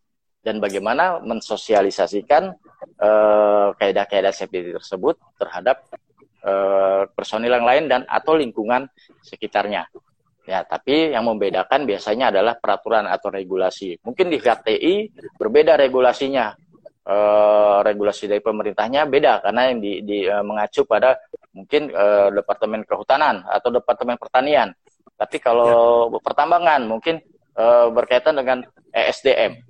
[0.42, 2.50] Dan bagaimana mensosialisasikan
[2.98, 5.86] uh, kaidah-kaidah safety tersebut terhadap
[6.42, 8.90] uh, personil yang lain dan atau lingkungan
[9.22, 9.86] sekitarnya.
[10.42, 13.94] Ya, tapi yang membedakan biasanya adalah peraturan atau regulasi.
[14.02, 14.94] Mungkin di HTI
[15.38, 16.50] berbeda regulasinya.
[17.02, 17.16] E,
[17.82, 21.18] regulasi dari pemerintahnya beda karena yang di, di e, mengacu pada
[21.50, 24.70] mungkin e, departemen kehutanan atau departemen pertanian.
[25.14, 26.18] Tapi kalau ya.
[26.22, 27.22] pertambangan mungkin
[27.54, 29.62] e, berkaitan dengan ESDM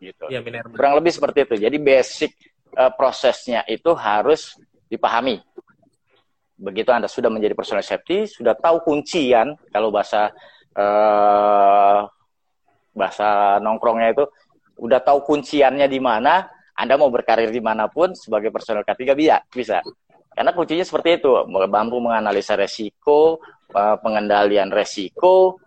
[0.00, 0.24] gitu.
[0.32, 0.40] Ya,
[0.72, 1.54] Kurang lebih seperti itu.
[1.60, 2.32] Jadi basic
[2.72, 4.56] e, prosesnya itu harus
[4.90, 5.38] dipahami
[6.60, 10.28] begitu Anda sudah menjadi personal safety, sudah tahu kuncian kalau bahasa
[10.76, 12.04] uh,
[12.92, 14.24] bahasa nongkrongnya itu
[14.76, 16.44] udah tahu kunciannya di mana,
[16.76, 19.80] Anda mau berkarir di mana pun sebagai personal ketiga bisa, bisa.
[20.36, 23.40] Karena kuncinya seperti itu, mampu menganalisa resiko,
[23.72, 25.60] uh, pengendalian resiko,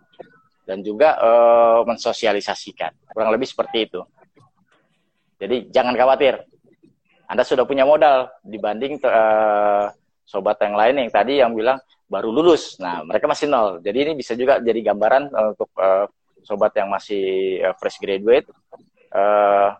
[0.64, 3.10] dan juga uh, mensosialisasikan.
[3.12, 4.00] Kurang lebih seperti itu.
[5.44, 6.40] Jadi jangan khawatir,
[7.28, 9.92] Anda sudah punya modal dibanding uh,
[10.24, 11.76] sobat yang lain yang tadi yang bilang
[12.08, 12.80] baru lulus.
[12.80, 13.84] Nah, mereka masih nol.
[13.84, 16.08] Jadi ini bisa juga jadi gambaran uh, untuk uh,
[16.40, 18.48] sobat yang masih uh, fresh graduate.
[19.12, 19.76] Uh,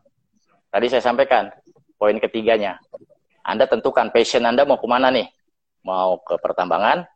[0.69, 1.49] tadi saya sampaikan
[1.97, 2.77] poin ketiganya.
[3.41, 5.33] Anda tentukan passion Anda mau ke mana nih?
[5.85, 7.09] Mau ke pertambangan,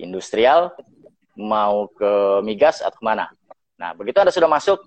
[0.00, 0.72] industrial,
[1.36, 3.28] mau ke migas atau ke mana?
[3.80, 4.84] Nah, begitu Anda sudah masuk,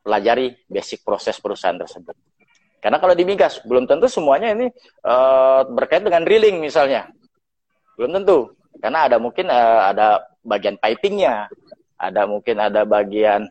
[0.00, 2.16] pelajari basic proses perusahaan tersebut.
[2.80, 4.72] Karena kalau di migas belum tentu semuanya ini
[5.04, 7.12] uh, berkait dengan drilling misalnya.
[8.00, 8.56] Belum tentu.
[8.80, 11.52] Karena ada mungkin uh, ada bagian pipingnya,
[12.00, 13.44] ada mungkin ada bagian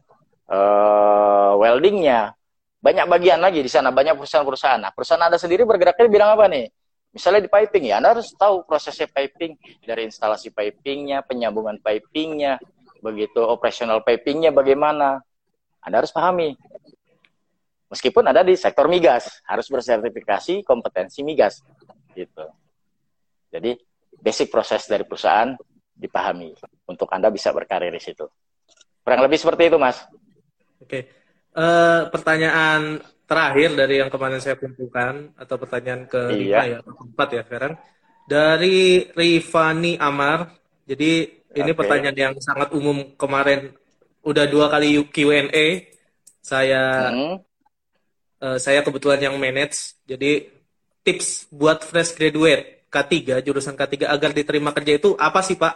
[0.49, 2.33] uh, weldingnya,
[2.81, 4.81] banyak bagian lagi di sana, banyak perusahaan-perusahaan.
[4.81, 6.65] Nah, perusahaan Anda sendiri bergeraknya di bidang apa nih?
[7.13, 12.57] Misalnya di piping ya, Anda harus tahu prosesnya piping dari instalasi pipingnya, penyambungan pipingnya,
[13.01, 15.21] begitu operasional pipingnya bagaimana.
[15.83, 16.55] Anda harus pahami.
[17.89, 21.65] Meskipun ada di sektor migas harus bersertifikasi kompetensi migas
[22.13, 22.45] gitu.
[23.49, 23.73] Jadi
[24.13, 25.57] basic proses dari perusahaan
[25.99, 26.53] dipahami
[26.85, 28.29] untuk anda bisa berkarir di situ.
[29.01, 30.05] Kurang lebih seperti itu mas.
[30.79, 31.09] Oke.
[31.49, 36.77] Uh, pertanyaan terakhir dari yang kemarin saya kumpulkan atau pertanyaan ke iya.
[36.77, 37.73] ya keempat ya sekarang.
[38.29, 40.53] Dari Rifani Amar.
[40.85, 41.77] Jadi ini okay.
[41.77, 43.73] pertanyaan yang sangat umum kemarin
[44.25, 45.87] udah dua kali Q&A
[46.43, 47.49] saya hmm
[48.43, 49.99] uh, saya kebetulan yang manage.
[50.07, 50.47] Jadi
[51.03, 55.75] tips buat fresh graduate K3 jurusan K3 agar diterima kerja itu apa sih Pak?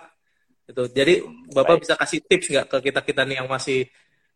[0.68, 0.90] Itu.
[0.90, 1.82] Jadi Bapak Baik.
[1.86, 3.88] bisa kasih tips nggak ke kita kita nih yang masih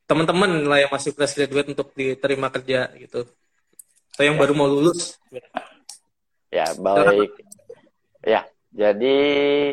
[0.08, 3.28] teman-teman lah yang masih fresh graduate untuk diterima kerja gitu.
[4.16, 4.42] Atau yang ya.
[4.44, 5.20] baru mau lulus.
[6.48, 7.32] Ya, baik.
[8.24, 8.42] Ya,
[8.72, 9.16] jadi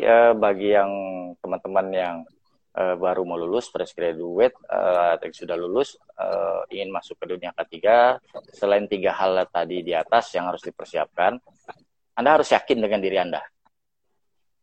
[0.03, 0.91] eh, bagi yang
[1.39, 2.15] teman-teman yang
[2.75, 7.55] uh, baru mau lulus fresh graduate uh, atau sudah lulus uh, ingin masuk ke dunia
[7.63, 8.19] ketiga
[8.51, 11.39] selain tiga hal tadi di atas yang harus dipersiapkan
[12.15, 13.43] anda harus yakin dengan diri anda.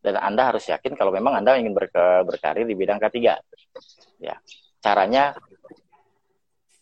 [0.03, 3.38] Dan anda harus yakin kalau memang anda ingin berke, berkarir di bidang ketiga
[4.18, 4.35] ya
[4.83, 5.31] caranya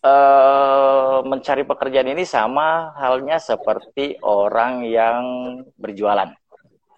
[0.01, 5.21] uh, mencari pekerjaan ini sama halnya seperti orang yang
[5.77, 6.33] berjualan.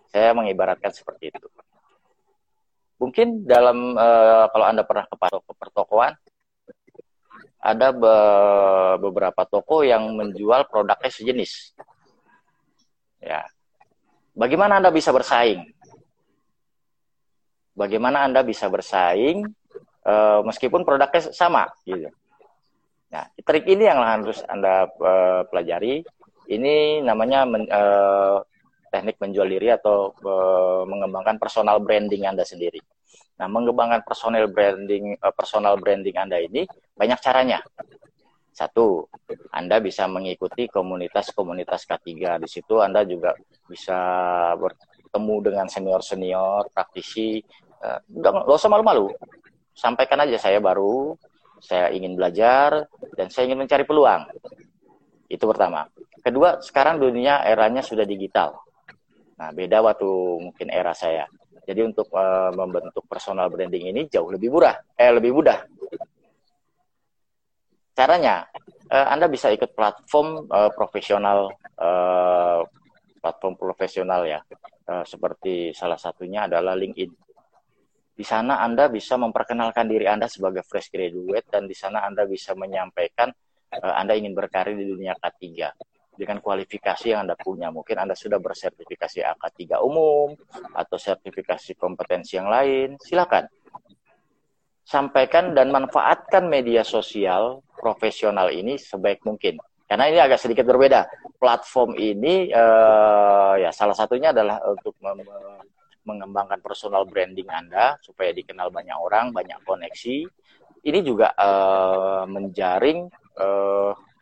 [0.08, 1.48] Saya mengibaratkan seperti itu
[3.04, 5.20] Mungkin dalam uh, kalau Anda pernah ke
[5.60, 6.16] pertokoan
[7.64, 8.16] ada be
[9.04, 11.76] beberapa toko yang menjual produknya sejenis.
[13.24, 13.44] Ya.
[14.36, 15.68] Bagaimana Anda bisa bersaing?
[17.76, 19.48] Bagaimana Anda bisa bersaing
[20.08, 22.08] uh, meskipun produknya sama gitu.
[23.12, 26.04] Nah, trik ini yang harus Anda uh, pelajari.
[26.44, 28.44] Ini namanya men, uh,
[28.92, 30.14] teknik menjual diri atau
[30.86, 32.78] mengembangkan personal branding Anda sendiri.
[33.34, 37.60] Nah, mengembangkan personal branding uh, personal branding Anda ini banyak caranya.
[38.54, 39.10] Satu,
[39.50, 42.38] Anda bisa mengikuti komunitas-komunitas K3.
[42.38, 43.34] Di situ Anda juga
[43.66, 43.98] bisa
[44.54, 47.42] bertemu dengan senior-senior, praktisi.
[47.82, 49.10] Uh, nggak usah malu-malu.
[49.74, 51.18] Sampaikan aja saya baru,
[51.58, 52.86] saya ingin belajar,
[53.18, 54.30] dan saya ingin mencari peluang.
[55.26, 55.90] Itu pertama.
[56.22, 58.54] Kedua, sekarang dunia eranya sudah digital.
[59.42, 60.08] Nah, beda waktu
[60.40, 61.26] mungkin era saya.
[61.64, 65.64] Jadi untuk uh, membentuk personal branding ini jauh lebih murah, eh lebih mudah.
[67.96, 68.44] Caranya,
[68.92, 72.68] uh, Anda bisa ikut platform uh, profesional, uh,
[73.24, 74.44] platform profesional ya,
[74.92, 77.12] uh, seperti salah satunya adalah LinkedIn.
[78.14, 82.54] Di sana Anda bisa memperkenalkan diri Anda sebagai fresh graduate dan di sana Anda bisa
[82.60, 83.32] menyampaikan
[83.72, 87.74] uh, Anda ingin berkarir di dunia K3 dengan kualifikasi yang Anda punya.
[87.74, 90.38] Mungkin Anda sudah bersertifikasi AK3 umum
[90.74, 92.96] atau sertifikasi kompetensi yang lain.
[93.02, 93.50] Silakan.
[94.84, 99.58] Sampaikan dan manfaatkan media sosial profesional ini sebaik mungkin.
[99.88, 101.06] Karena ini agak sedikit berbeda.
[101.44, 104.96] platform ini uh, ya salah satunya adalah untuk
[106.08, 110.24] mengembangkan personal branding Anda supaya dikenal banyak orang, banyak koneksi.
[110.88, 113.12] Ini juga uh, menjaring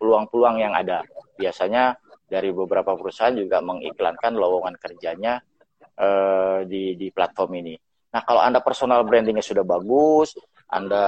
[0.02, 1.06] peluang-peluang uh, yang ada.
[1.42, 1.98] Biasanya
[2.30, 5.42] dari beberapa perusahaan juga mengiklankan lowongan kerjanya
[5.98, 7.76] uh, di di platform ini.
[8.14, 10.38] Nah, kalau Anda personal brandingnya sudah bagus,
[10.70, 11.06] Anda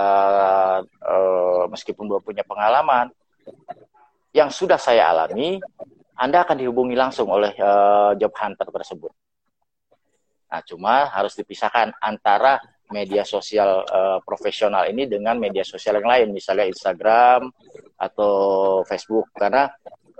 [0.83, 3.13] uh, meskipun belum punya pengalaman,
[4.33, 5.61] yang sudah saya alami,
[6.17, 9.11] Anda akan dihubungi langsung oleh uh, job hunter tersebut.
[10.51, 12.61] Nah, cuma harus dipisahkan antara
[12.93, 17.49] media sosial uh, profesional ini dengan media sosial yang lain, misalnya Instagram
[17.97, 18.35] atau
[18.85, 19.65] Facebook, karena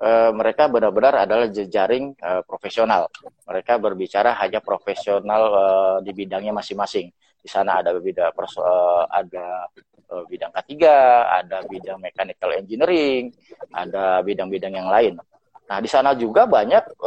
[0.03, 3.07] uh, mereka benar-benar adalah jejaring uh, profesional.
[3.47, 7.07] Mereka berbicara hanya profesional uh, di bidangnya masing-masing.
[7.39, 9.67] Di sana ada bidang uh, ada
[10.11, 13.31] uh, bidang ketiga, ada bidang mechanical engineering,
[13.71, 15.15] ada bidang-bidang yang lain.
[15.63, 16.99] Nah, di sana juga banyak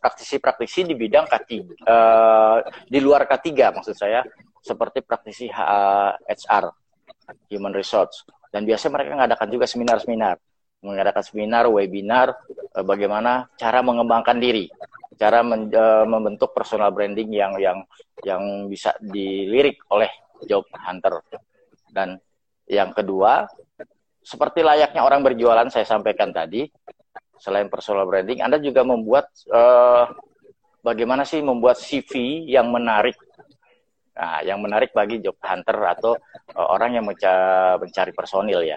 [0.00, 1.48] praktisi-praktisi di bidang K3
[1.84, 3.48] uh, di luar K3
[3.80, 4.20] maksud saya
[4.60, 6.64] seperti praktisi HR
[7.48, 10.36] human resource dan biasanya mereka mengadakan juga seminar-seminar
[10.80, 12.36] mengadakan seminar, webinar,
[12.76, 14.68] eh, bagaimana cara mengembangkan diri,
[15.20, 17.78] cara men, eh, membentuk personal branding yang yang
[18.24, 20.08] yang bisa dilirik oleh
[20.48, 21.20] job hunter.
[21.92, 22.16] Dan
[22.68, 23.44] yang kedua,
[24.20, 26.68] seperti layaknya orang berjualan saya sampaikan tadi,
[27.40, 30.08] selain personal branding, Anda juga membuat uh,
[30.84, 33.16] bagaimana sih membuat CV yang menarik.
[34.20, 36.12] Nah, yang menarik bagi job hunter atau
[36.52, 38.76] uh, orang yang mencari personil ya.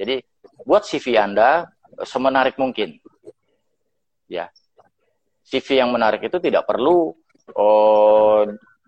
[0.00, 0.16] Jadi
[0.64, 1.68] buat CV Anda
[2.08, 2.96] semenarik mungkin.
[4.24, 4.48] Ya.
[5.44, 7.12] CV yang menarik itu tidak perlu
[7.58, 8.40] oh,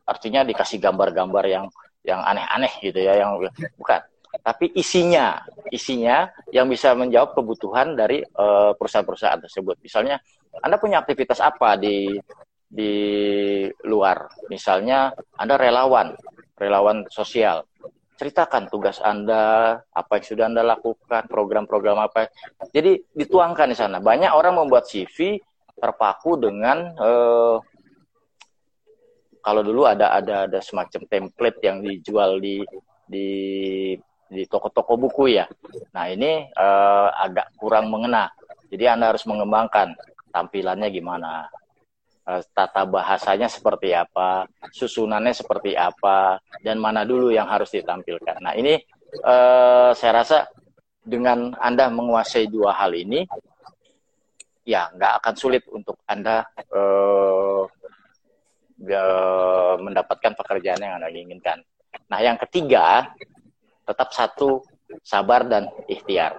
[0.09, 1.67] artinya dikasih gambar-gambar yang
[2.03, 3.37] yang aneh-aneh gitu ya, yang
[3.77, 4.01] bukan.
[4.33, 9.77] Tapi isinya, isinya yang bisa menjawab kebutuhan dari uh, perusahaan-perusahaan tersebut.
[9.85, 10.17] Misalnya,
[10.65, 12.17] Anda punya aktivitas apa di
[12.65, 12.95] di
[13.85, 14.33] luar?
[14.49, 16.17] Misalnya, Anda relawan,
[16.57, 17.69] relawan sosial
[18.17, 22.29] ceritakan tugas Anda, apa yang sudah Anda lakukan, program-program apa.
[22.71, 23.99] Jadi dituangkan di sana.
[23.99, 25.41] Banyak orang membuat CV
[25.77, 27.57] terpaku dengan eh,
[29.43, 32.63] kalau dulu ada ada ada semacam template yang dijual di
[33.03, 33.29] di
[34.33, 35.45] di toko-toko buku ya.
[35.97, 38.31] Nah ini eh, agak kurang mengena.
[38.73, 39.93] Jadi Anda harus mengembangkan
[40.33, 41.45] tampilannya gimana,
[42.55, 48.39] tata bahasanya seperti apa, susunannya seperti apa, dan mana dulu yang harus ditampilkan.
[48.39, 48.79] Nah ini
[49.27, 50.47] uh, saya rasa
[51.03, 53.27] dengan Anda menguasai dua hal ini,
[54.63, 57.67] ya nggak akan sulit untuk Anda uh,
[59.83, 61.59] mendapatkan pekerjaan yang Anda inginkan.
[62.07, 63.11] Nah yang ketiga,
[63.83, 64.63] tetap satu,
[65.03, 66.39] sabar dan ikhtiar.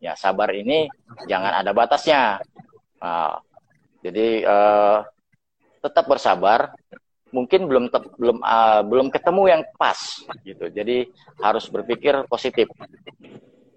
[0.00, 0.88] Ya sabar ini
[1.28, 2.40] jangan ada batasnya.
[3.00, 3.40] Nah,
[4.06, 4.98] jadi uh,
[5.82, 6.74] tetap bersabar.
[7.34, 9.98] Mungkin belum belum uh, belum ketemu yang pas
[10.46, 10.70] gitu.
[10.70, 11.10] Jadi
[11.42, 12.70] harus berpikir positif.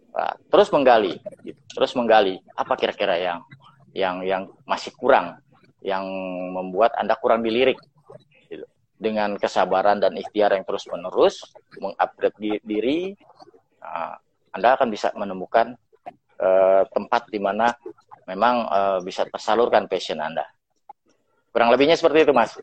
[0.10, 1.60] Uh, terus menggali, gitu.
[1.70, 3.40] terus menggali apa kira-kira yang
[3.94, 5.38] yang yang masih kurang,
[5.82, 6.06] yang
[6.54, 7.78] membuat anda kurang dilirik.
[8.50, 8.66] Gitu.
[8.98, 11.42] Dengan kesabaran dan ikhtiar yang terus menerus,
[11.78, 13.18] mengupgrade diri,
[13.82, 14.16] uh,
[14.54, 15.78] anda akan bisa menemukan
[16.42, 17.74] uh, tempat di mana
[18.30, 20.46] memang uh, bisa tersalurkan passion Anda.
[21.50, 22.54] Kurang lebihnya seperti itu, Mas.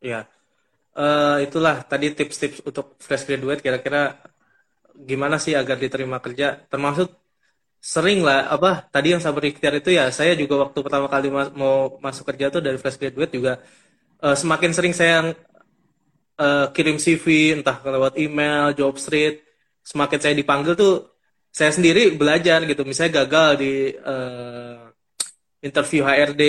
[0.00, 0.24] Ya,
[0.96, 4.16] uh, itulah tadi tips-tips untuk fresh graduate kira-kira
[4.96, 7.12] gimana sih agar diterima kerja, termasuk
[7.78, 11.46] sering lah apa tadi yang sabar ikhtiar itu ya saya juga waktu pertama kali mas
[11.54, 13.62] mau masuk kerja tuh dari fresh graduate juga
[14.18, 15.30] uh, semakin sering saya
[16.38, 19.42] uh, kirim CV entah lewat email, job street,
[19.82, 21.17] semakin saya dipanggil tuh
[21.58, 22.86] saya sendiri belajar gitu.
[22.86, 24.86] Misalnya gagal di uh,
[25.58, 26.44] interview HRD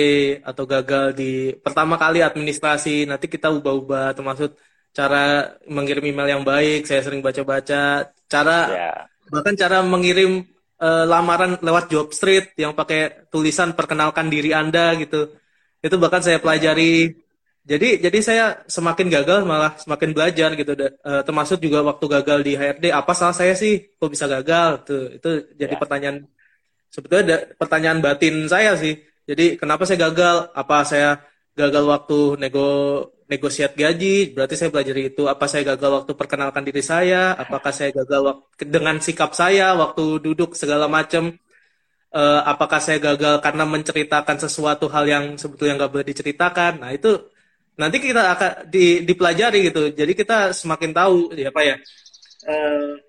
[0.46, 4.54] atau gagal di pertama kali administrasi nanti kita ubah-ubah termasuk
[4.94, 8.98] cara mengirim email yang baik saya sering baca-baca cara yeah.
[9.30, 10.46] bahkan cara mengirim
[10.78, 15.34] uh, lamaran lewat job street yang pakai tulisan perkenalkan diri anda gitu.
[15.82, 17.18] Itu bahkan saya pelajari
[17.60, 20.72] jadi jadi saya semakin gagal malah semakin belajar gitu.
[21.04, 23.92] Uh, termasuk juga waktu gagal di HRD apa salah saya sih?
[24.00, 24.80] Kok bisa gagal?
[24.88, 25.30] Tuh itu
[25.60, 25.80] jadi ya.
[25.80, 26.24] pertanyaan
[26.88, 28.96] sebetulnya ada pertanyaan batin saya sih.
[29.28, 30.50] Jadi kenapa saya gagal?
[30.56, 31.20] Apa saya
[31.52, 32.68] gagal waktu nego
[33.28, 34.32] negosiat gaji?
[34.34, 35.22] Berarti saya belajar itu.
[35.28, 37.36] Apa saya gagal waktu perkenalkan diri saya?
[37.38, 41.36] Apakah saya gagal waktu, dengan sikap saya waktu duduk segala macam?
[42.10, 46.82] Uh, apakah saya gagal karena menceritakan sesuatu hal yang sebetulnya nggak boleh diceritakan?
[46.82, 47.29] Nah itu
[47.80, 51.76] nanti kita akan di, dipelajari gitu jadi kita semakin tahu ya pak ya
[52.44, 53.00] uh,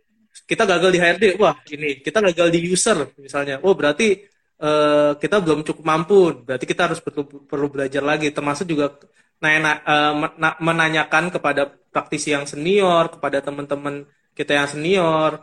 [0.52, 3.64] kita gagal di HRD, wah ini kita gagal di user misalnya.
[3.64, 4.28] Oh berarti
[4.60, 8.28] uh, kita belum cukup mampu, berarti kita harus perlu perlu belajar lagi.
[8.36, 9.00] Termasuk juga
[9.40, 10.14] nanya, uh,
[10.60, 14.04] menanyakan kepada praktisi yang senior, kepada teman-teman
[14.36, 15.40] kita yang senior,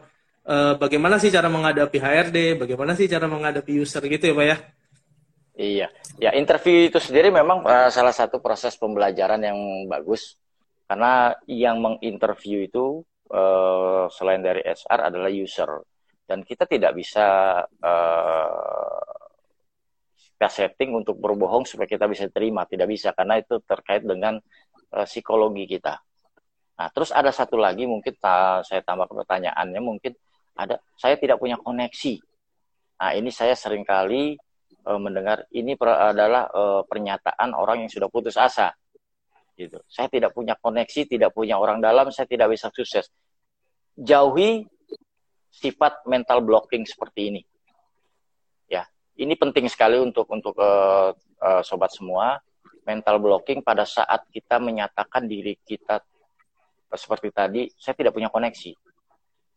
[0.80, 4.56] bagaimana sih cara menghadapi HRD, bagaimana sih cara menghadapi user gitu ya Pak ya?
[5.58, 5.90] Iya,
[6.22, 9.58] ya interview itu sendiri memang uh, salah satu proses pembelajaran yang
[9.90, 10.38] bagus
[10.86, 13.02] karena yang menginterview itu
[13.34, 15.82] uh, selain dari HR adalah user
[16.30, 17.26] dan kita tidak bisa
[17.66, 19.18] uh,
[20.38, 24.38] kita setting untuk berbohong supaya kita bisa terima tidak bisa karena itu terkait dengan
[24.94, 25.98] uh, psikologi kita.
[26.78, 30.14] Nah terus ada satu lagi mungkin ta saya tambah pertanyaannya mungkin
[30.54, 32.14] ada saya tidak punya koneksi.
[33.02, 34.38] Nah ini saya sering kali
[34.86, 38.70] uh, mendengar ini per, adalah uh, pernyataan orang yang sudah putus asa.
[39.58, 39.80] Gitu.
[39.90, 43.10] Saya tidak punya koneksi, tidak punya orang dalam, saya tidak bisa sukses.
[43.98, 44.62] Jauhi
[45.50, 47.42] sifat mental blocking seperti ini.
[48.70, 48.86] Ya,
[49.18, 51.10] ini penting sekali untuk untuk uh,
[51.42, 52.38] uh, sobat semua.
[52.86, 56.00] Mental blocking pada saat kita menyatakan diri kita
[56.96, 58.72] seperti tadi, saya tidak punya koneksi,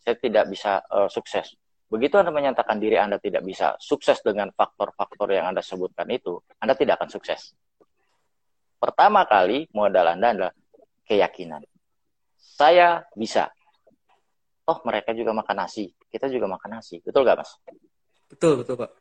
[0.04, 1.56] saya tidak bisa uh, sukses.
[1.92, 6.72] Begitu Anda menyatakan diri Anda tidak bisa sukses dengan faktor-faktor yang Anda sebutkan itu, Anda
[6.72, 7.52] tidak akan sukses.
[8.80, 10.54] Pertama kali modal Anda adalah
[11.04, 11.68] keyakinan.
[12.40, 13.52] Saya bisa.
[14.72, 15.92] Oh, mereka juga makan nasi.
[16.08, 17.04] Kita juga makan nasi.
[17.04, 17.52] Betul gak, Mas?
[18.32, 18.92] Betul, betul, Pak.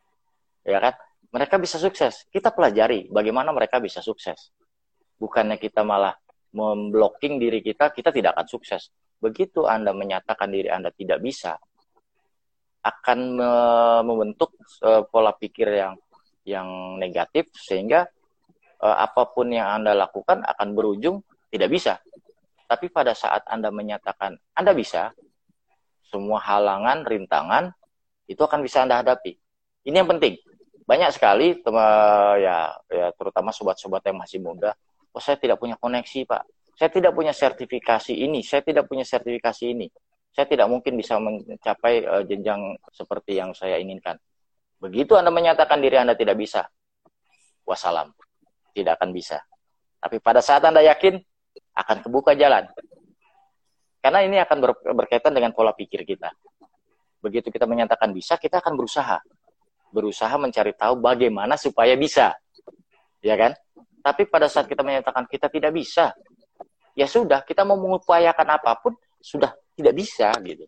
[0.67, 0.93] Ya kan?
[1.31, 2.27] Mereka bisa sukses.
[2.27, 4.51] Kita pelajari bagaimana mereka bisa sukses.
[5.15, 6.11] Bukannya kita malah
[6.51, 8.91] memblocking diri kita, kita tidak akan sukses.
[9.23, 11.55] Begitu Anda menyatakan diri Anda tidak bisa,
[12.81, 13.19] akan
[14.01, 15.93] membentuk uh, pola pikir yang
[16.41, 18.09] yang negatif sehingga
[18.81, 21.21] uh, apa pun yang Anda lakukan akan berujung
[21.53, 21.93] tidak bisa.
[22.65, 25.13] Tapi pada saat Anda menyatakan Anda bisa,
[26.01, 27.69] semua halangan, rintangan
[28.25, 29.37] itu akan bisa Anda hadapi.
[29.85, 30.41] Ini yang penting.
[30.81, 31.85] Banyak sekali tema
[32.41, 34.73] ya ya terutama sobat-sobat yang masih muda,
[35.13, 36.43] oh saya tidak punya koneksi, Pak.
[36.73, 39.87] Saya tidak punya sertifikasi ini, saya tidak punya sertifikasi ini
[40.31, 44.15] saya tidak mungkin bisa mencapai uh, jenjang seperti yang saya inginkan.
[44.79, 46.65] Begitu Anda menyatakan diri Anda tidak bisa,
[47.67, 48.15] wassalam,
[48.71, 49.43] tidak akan bisa.
[50.01, 51.19] Tapi pada saat Anda yakin,
[51.75, 52.67] akan kebuka jalan.
[54.01, 56.33] Karena ini akan ber berkaitan dengan pola pikir kita.
[57.21, 59.21] Begitu kita menyatakan bisa, kita akan berusaha.
[59.93, 62.33] Berusaha mencari tahu bagaimana supaya bisa.
[63.21, 63.53] Ya kan?
[64.01, 66.17] Tapi pada saat kita menyatakan kita tidak bisa,
[66.97, 70.65] ya sudah, kita mau mengupayakan apa pun, sudah tidak bisa gitu.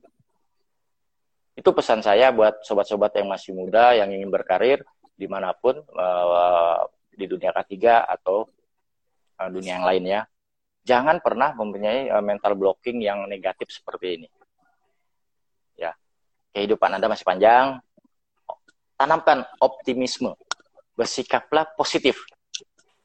[1.53, 4.81] Itu pesan saya buat sobat-sobat yang masih muda yang ingin berkarir
[5.13, 6.81] di mana pun uh,
[7.13, 8.49] di dunia ketiga atau
[9.37, 10.19] uh, dunia yang lainnya.
[10.83, 14.27] Jangan pernah mempunyai uh, mental blocking yang negatif seperti ini.
[15.77, 15.93] Ya,
[16.57, 17.79] kehidupan Anda masih panjang.
[18.97, 20.33] Tanamkan optimisme.
[20.97, 22.17] Bersikaplah positif.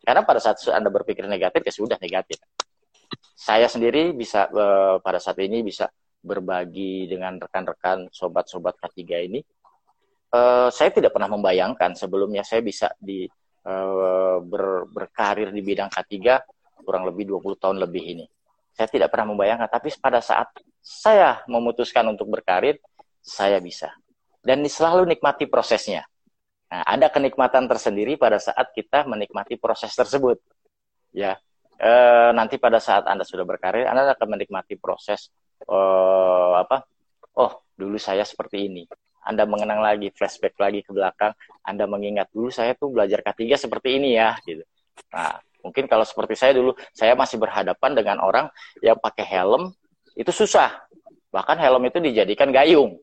[0.04, 2.40] Karena pada saat Anda berpikir negatif ya sudah negatif
[3.38, 5.86] saya sendiri bisa uh, pada saat ini bisa
[6.18, 9.38] berbagi dengan rekan-rekan sobat-sobat K3 ini.
[10.34, 13.30] Uh, saya tidak pernah membayangkan sebelumnya saya bisa di
[13.62, 16.42] uh, ber, berkarir di bidang K3
[16.82, 18.26] kurang lebih 20 tahun lebih ini.
[18.74, 20.50] Saya tidak pernah membayangkan, tapi pada saat
[20.82, 22.82] saya memutuskan untuk berkarir,
[23.22, 23.94] saya bisa.
[24.42, 26.06] Dan selalu nikmati prosesnya.
[26.68, 30.38] Nah, ada kenikmatan tersendiri pada saat kita menikmati proses tersebut.
[31.10, 31.40] Ya,
[31.78, 31.92] e,
[32.34, 35.30] nanti pada saat Anda sudah berkarir, Anda akan menikmati proses
[35.62, 35.78] e,
[36.58, 36.82] apa?
[37.38, 38.84] Oh, dulu saya seperti ini.
[39.22, 44.00] Anda mengenang lagi, flashback lagi ke belakang, Anda mengingat dulu saya tuh belajar K3 seperti
[44.00, 44.64] ini ya, gitu.
[45.14, 48.48] Nah, mungkin kalau seperti saya dulu, saya masih berhadapan dengan orang
[48.80, 49.70] yang pakai helm,
[50.16, 50.80] itu susah.
[51.28, 52.96] Bahkan helm itu dijadikan gayung.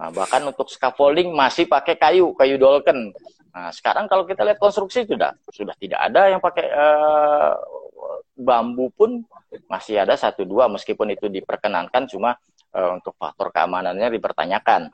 [0.00, 3.12] Nah, bahkan untuk scaffolding masih pakai kayu, kayu dolken.
[3.52, 7.52] Nah, sekarang kalau kita lihat konstruksi sudah sudah tidak ada yang pakai uh,
[8.32, 9.22] bambu pun
[9.68, 12.34] masih ada satu dua meskipun itu diperkenankan cuma
[12.74, 14.90] uh, untuk faktor keamanannya dipertanyakan.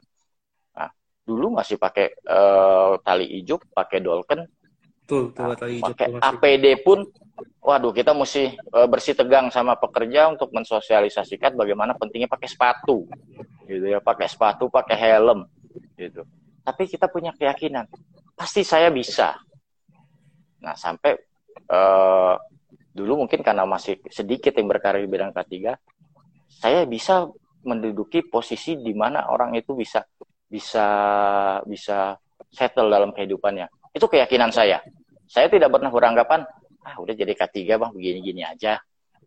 [0.75, 0.91] Nah,
[1.25, 4.47] dulu masih pakai uh, tali ijuk, pakai dolken,
[5.09, 7.09] Tuh, tuh, nah, tali ijuk, pakai APD pun,
[7.65, 13.09] waduh kita mesti uh, bersih tegang sama pekerja untuk mensosialisasikan bagaimana pentingnya pakai sepatu,
[13.65, 15.49] gitu ya, pakai sepatu, pakai helm,
[15.97, 16.29] gitu.
[16.61, 17.89] Tapi kita punya keyakinan,
[18.37, 19.41] pasti saya bisa.
[20.61, 21.17] Nah, sampai
[21.73, 22.37] uh,
[22.99, 25.55] dulu mungkin karena masih sedikit yang berkarir di bidang K3,
[26.51, 27.31] saya bisa
[27.63, 30.03] menduduki posisi di mana orang itu bisa
[30.49, 30.87] bisa
[31.63, 32.19] bisa
[32.51, 33.95] settle dalam kehidupannya.
[33.95, 34.83] Itu keyakinan saya.
[35.29, 36.43] Saya tidak pernah beranggapan,
[36.83, 38.81] ah udah jadi K3 bang begini-gini aja,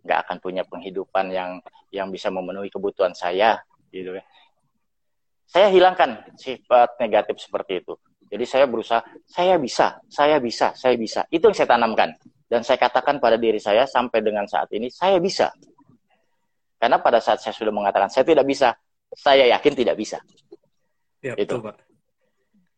[0.03, 1.61] nggak akan punya penghidupan yang
[1.93, 3.61] yang bisa memenuhi kebutuhan saya,
[3.93, 4.23] gitu ya.
[5.45, 7.93] Saya hilangkan sifat negatif seperti itu.
[8.31, 11.27] Jadi saya berusaha, saya bisa, saya bisa, saya bisa.
[11.27, 12.15] Itu yang saya tanamkan.
[12.51, 15.55] Dan saya katakan pada diri saya sampai dengan saat ini, saya bisa.
[16.75, 18.75] Karena pada saat saya sudah mengatakan saya tidak bisa,
[19.15, 20.19] saya yakin tidak bisa.
[21.23, 21.55] Ya, itu.
[21.55, 21.79] Betul, Pak.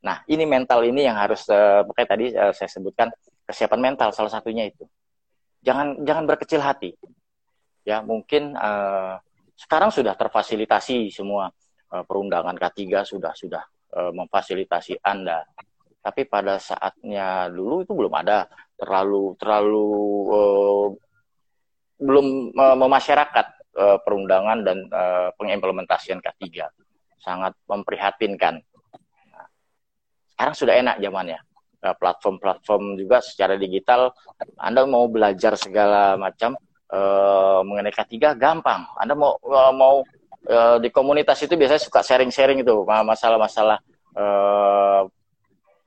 [0.06, 3.10] Nah, ini mental ini yang harus, uh, makanya tadi uh, saya sebutkan
[3.50, 4.86] kesiapan mental salah satunya itu.
[5.66, 6.94] Jangan jangan berkecil hati.
[7.82, 9.18] Ya, mungkin uh,
[9.58, 11.50] sekarang sudah terfasilitasi semua
[11.90, 13.64] uh, perundangan K3 sudah sudah
[13.96, 15.42] uh, memfasilitasi Anda.
[16.04, 18.44] Tapi pada saatnya dulu itu belum ada
[18.84, 19.88] terlalu terlalu
[20.28, 20.88] uh,
[22.04, 23.48] belum uh, memasyarakat
[23.80, 26.68] uh, perundangan dan uh, pengimplementasian K3.
[27.24, 28.60] Sangat memprihatinkan.
[29.32, 29.48] Nah,
[30.36, 31.40] sekarang sudah enak zamannya.
[31.84, 34.16] Platform-platform juga secara digital,
[34.56, 36.56] Anda mau belajar segala macam
[36.88, 38.88] uh, mengenai K3 gampang.
[38.96, 40.00] Anda mau uh, mau
[40.48, 43.84] uh, di komunitas itu biasanya suka sharing-sharing itu masalah-masalah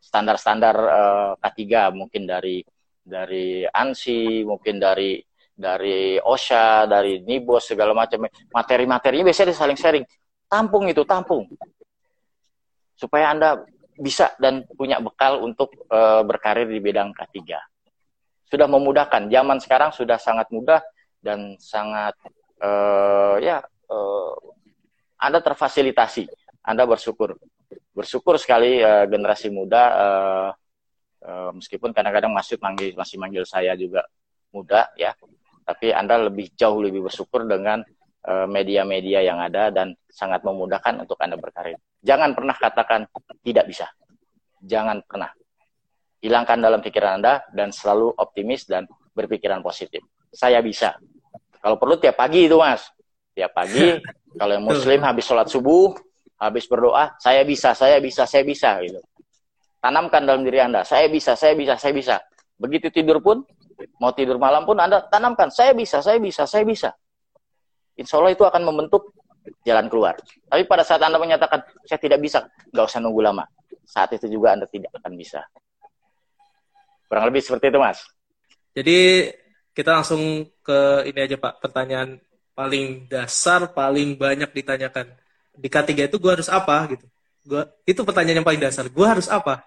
[0.02, 2.60] standar-standar uh, K3 mungkin dari
[3.06, 5.22] dari ANSI, mungkin dari
[5.56, 10.04] dari OSHA, dari NIBOS segala macam materi-materinya biasanya saling sharing.
[10.50, 11.48] Tampung itu, tampung.
[12.92, 13.64] Supaya Anda
[13.96, 17.56] bisa dan punya bekal untuk uh, berkarir di bidang K3.
[18.46, 19.32] Sudah memudahkan.
[19.32, 20.84] Zaman sekarang sudah sangat mudah
[21.24, 22.12] dan sangat
[22.60, 24.36] uh, ya uh,
[25.16, 26.28] Anda terfasilitasi,
[26.60, 27.40] Anda bersyukur,
[27.96, 30.48] bersyukur sekali uh, generasi muda, uh,
[31.26, 34.06] uh, meskipun kadang-kadang masih manggil masih manggil saya juga
[34.54, 35.12] muda ya,
[35.66, 37.82] tapi Anda lebih jauh lebih bersyukur dengan
[38.26, 41.78] media-media yang ada dan sangat memudahkan untuk Anda berkarir.
[42.02, 43.06] Jangan pernah katakan
[43.46, 43.86] tidak bisa.
[44.58, 45.30] Jangan pernah.
[46.18, 50.02] Hilangkan dalam pikiran Anda dan selalu optimis dan berpikiran positif.
[50.34, 50.98] Saya bisa.
[51.62, 52.90] Kalau perlu tiap pagi itu mas,
[53.30, 53.94] tiap pagi.
[54.38, 55.96] kalau yang muslim habis sholat subuh,
[56.36, 59.00] habis berdoa, saya bisa, saya bisa, saya bisa gitu.
[59.86, 62.18] Tanamkan dalam diri anda, saya bisa, saya bisa, saya bisa.
[62.58, 63.46] Begitu tidur pun,
[64.02, 66.90] mau tidur malam pun anda tanamkan, saya bisa, saya bisa, saya bisa.
[67.94, 69.14] Insya Allah itu akan membentuk
[69.62, 70.18] jalan keluar.
[70.50, 72.42] Tapi pada saat anda menyatakan saya tidak bisa,
[72.74, 73.46] nggak usah nunggu lama.
[73.86, 75.46] Saat itu juga anda tidak akan bisa.
[77.06, 78.02] Kurang lebih seperti itu mas.
[78.74, 79.30] Jadi
[79.70, 82.18] kita langsung ke ini aja Pak, pertanyaan
[82.58, 85.14] paling dasar, paling banyak ditanyakan.
[85.54, 87.06] Di K3 itu gue harus apa gitu.
[87.46, 88.90] Gua, itu pertanyaan yang paling dasar.
[88.90, 89.62] Gue harus apa?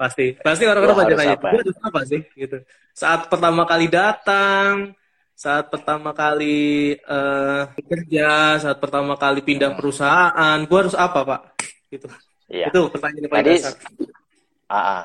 [0.00, 2.20] Pasti, pasti orang-orang pada nanya, apa sih?
[2.34, 2.62] Gitu.
[2.94, 4.92] Saat pertama kali datang,
[5.38, 11.40] saat pertama kali uh, bekerja, saat pertama kali pindah perusahaan, gue harus apa Pak?
[11.94, 12.06] Gitu.
[12.50, 12.74] Iya.
[12.74, 13.74] Itu pertanyaan yang paling Tadi, dasar.
[14.68, 15.02] Uh, uh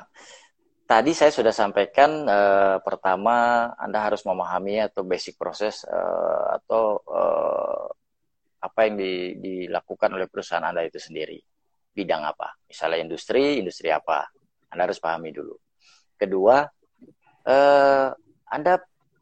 [0.83, 7.87] tadi saya sudah sampaikan uh, pertama Anda harus memahami atau basic proses uh, atau uh,
[8.63, 11.39] apa yang di, dilakukan oleh perusahaan Anda itu sendiri.
[11.93, 12.57] Bidang apa?
[12.65, 14.25] Misalnya industri, industri apa?
[14.73, 15.53] Anda harus pahami dulu.
[16.17, 16.65] Kedua,
[17.45, 18.09] uh,
[18.49, 18.73] Anda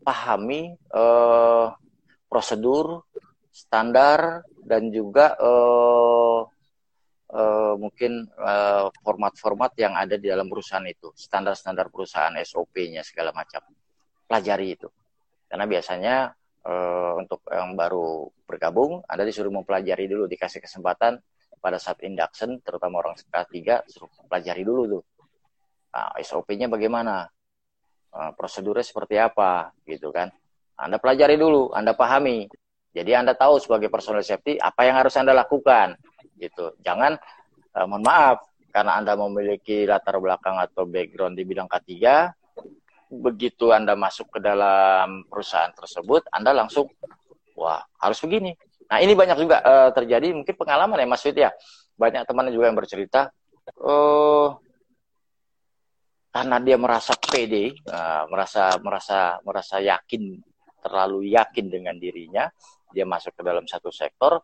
[0.02, 1.76] pahami uh,
[2.32, 3.04] prosedur,
[3.52, 6.48] standar, dan juga uh,
[7.32, 13.64] uh, mungkin eh, format-format yang ada di dalam perusahaan itu, standar-standar perusahaan SOP-nya segala macam.
[14.28, 14.88] Pelajari itu.
[15.52, 16.16] Karena biasanya
[16.64, 21.20] uh, untuk yang baru bergabung, Anda disuruh mempelajari dulu, dikasih kesempatan
[21.62, 25.04] pada saat induction, terutama orang K3, suruh pelajari dulu tuh.
[25.94, 27.30] Nah, SOP-nya bagaimana?
[28.12, 29.72] Uh, prosedurnya seperti apa?
[29.88, 30.28] Gitu kan.
[30.76, 32.50] Anda pelajari dulu, Anda pahami.
[32.92, 35.96] Jadi Anda tahu sebagai personal safety apa yang harus Anda lakukan
[36.36, 36.76] gitu.
[36.84, 37.16] Jangan
[37.78, 38.44] uh, mohon maaf
[38.74, 41.92] karena Anda memiliki latar belakang atau background di bidang K3,
[43.12, 46.88] begitu Anda masuk ke dalam perusahaan tersebut, Anda langsung
[47.56, 48.56] wah, harus begini.
[48.90, 51.52] Nah, ini banyak juga uh, terjadi mungkin pengalaman ya Mas Fit ya.
[51.96, 53.30] Banyak teman juga yang bercerita
[53.82, 54.58] uh,
[56.32, 60.40] karena dia merasa pede, uh, merasa merasa merasa yakin,
[60.80, 62.48] terlalu yakin dengan dirinya,
[62.96, 64.40] dia masuk ke dalam satu sektor,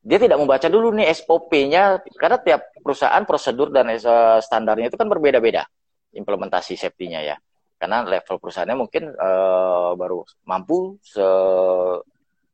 [0.00, 3.92] dia tidak membaca dulu nih SOP-nya karena tiap perusahaan prosedur dan
[4.40, 5.68] standarnya itu kan berbeda-beda
[6.16, 7.36] implementasi safety-nya ya.
[7.78, 11.22] Karena level perusahaannya mungkin uh, baru mampu se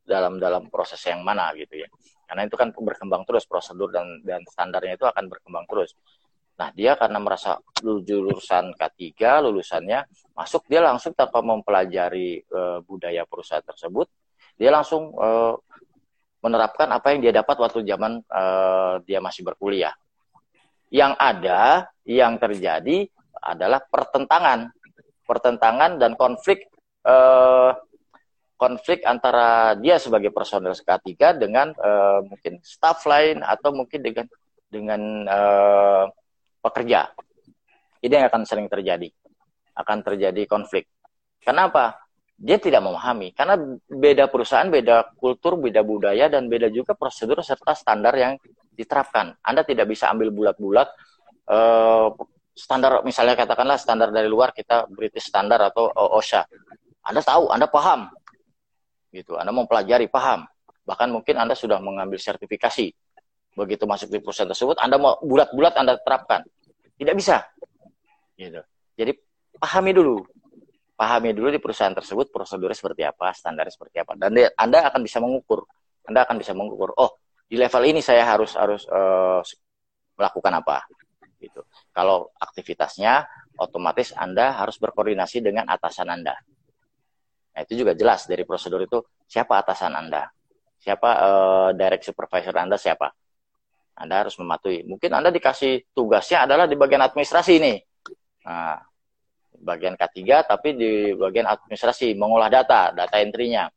[0.04, 1.88] dalam dalam proses yang mana gitu ya.
[2.24, 5.96] Karena itu kan berkembang terus prosedur dan dan standarnya itu akan berkembang terus.
[6.54, 10.06] Nah, dia karena merasa lulusan K3, lulusannya
[10.38, 14.06] masuk dia langsung tanpa mempelajari uh, budaya perusahaan tersebut,
[14.54, 15.58] dia langsung uh,
[16.46, 19.90] menerapkan apa yang dia dapat waktu zaman uh, dia masih berkuliah.
[20.94, 23.10] Yang ada, yang terjadi
[23.42, 24.70] adalah pertentangan,
[25.26, 26.70] pertentangan dan konflik
[28.54, 34.26] konflik antara dia sebagai personel K3 dengan uh, mungkin staff lain atau mungkin dengan
[34.70, 36.04] dengan uh,
[36.62, 37.10] pekerja.
[38.04, 39.10] Ini yang akan sering terjadi.
[39.74, 40.86] Akan terjadi konflik.
[41.42, 41.98] Kenapa?
[42.34, 43.54] Dia tidak memahami karena
[43.86, 48.34] beda perusahaan, beda kultur, beda budaya dan beda juga prosedur serta standar yang
[48.74, 49.38] diterapkan.
[49.38, 50.88] Anda tidak bisa ambil bulat-bulat
[51.46, 52.10] uh,
[52.54, 56.42] standar misalnya katakanlah standar dari luar kita British standar atau OSHA.
[57.04, 58.10] Anda tahu, Anda paham,
[59.14, 59.38] gitu.
[59.38, 60.42] Anda mempelajari, paham.
[60.82, 62.90] Bahkan mungkin Anda sudah mengambil sertifikasi.
[63.54, 66.42] Begitu masuk di perusahaan tersebut, Anda mau bulat-bulat Anda terapkan.
[66.98, 67.46] Tidak bisa.
[68.34, 68.58] Gitu.
[68.98, 69.14] Jadi
[69.54, 70.18] pahami dulu.
[70.98, 74.18] Pahami dulu di perusahaan tersebut prosedurnya seperti apa, standarnya seperti apa.
[74.18, 75.62] Dan Anda akan bisa mengukur.
[76.10, 76.90] Anda akan bisa mengukur.
[76.98, 77.14] Oh,
[77.46, 79.42] di level ini saya harus harus uh,
[80.18, 80.82] melakukan apa.
[81.38, 81.62] Gitu.
[81.94, 83.26] Kalau aktivitasnya
[83.58, 86.34] otomatis Anda harus berkoordinasi dengan atasan Anda
[87.54, 88.98] Nah, itu juga jelas dari prosedur itu
[89.30, 90.26] siapa atasan Anda,
[90.82, 93.14] siapa uh, direct supervisor Anda siapa.
[93.94, 94.82] Anda harus mematuhi.
[94.90, 97.78] Mungkin Anda dikasih tugasnya adalah di bagian administrasi nih.
[98.42, 98.82] Nah,
[99.62, 103.70] bagian K3 tapi di bagian administrasi mengolah data, data entry-nya.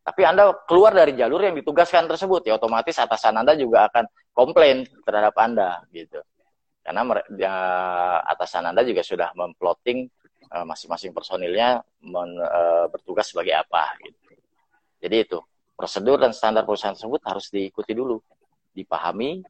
[0.00, 4.88] Tapi Anda keluar dari jalur yang ditugaskan tersebut, ya otomatis atasan Anda juga akan komplain
[5.04, 6.24] terhadap Anda gitu.
[6.80, 7.02] Karena
[7.36, 7.54] ya,
[8.24, 14.18] atasan Anda juga sudah memplotting Eh, masing-masing personilnya men, uh, bertugas sebagai apa gitu.
[15.02, 15.38] Jadi itu
[15.76, 18.16] prosedur dan standar perusahaan tersebut harus diikuti dulu,
[18.72, 19.44] dipahami,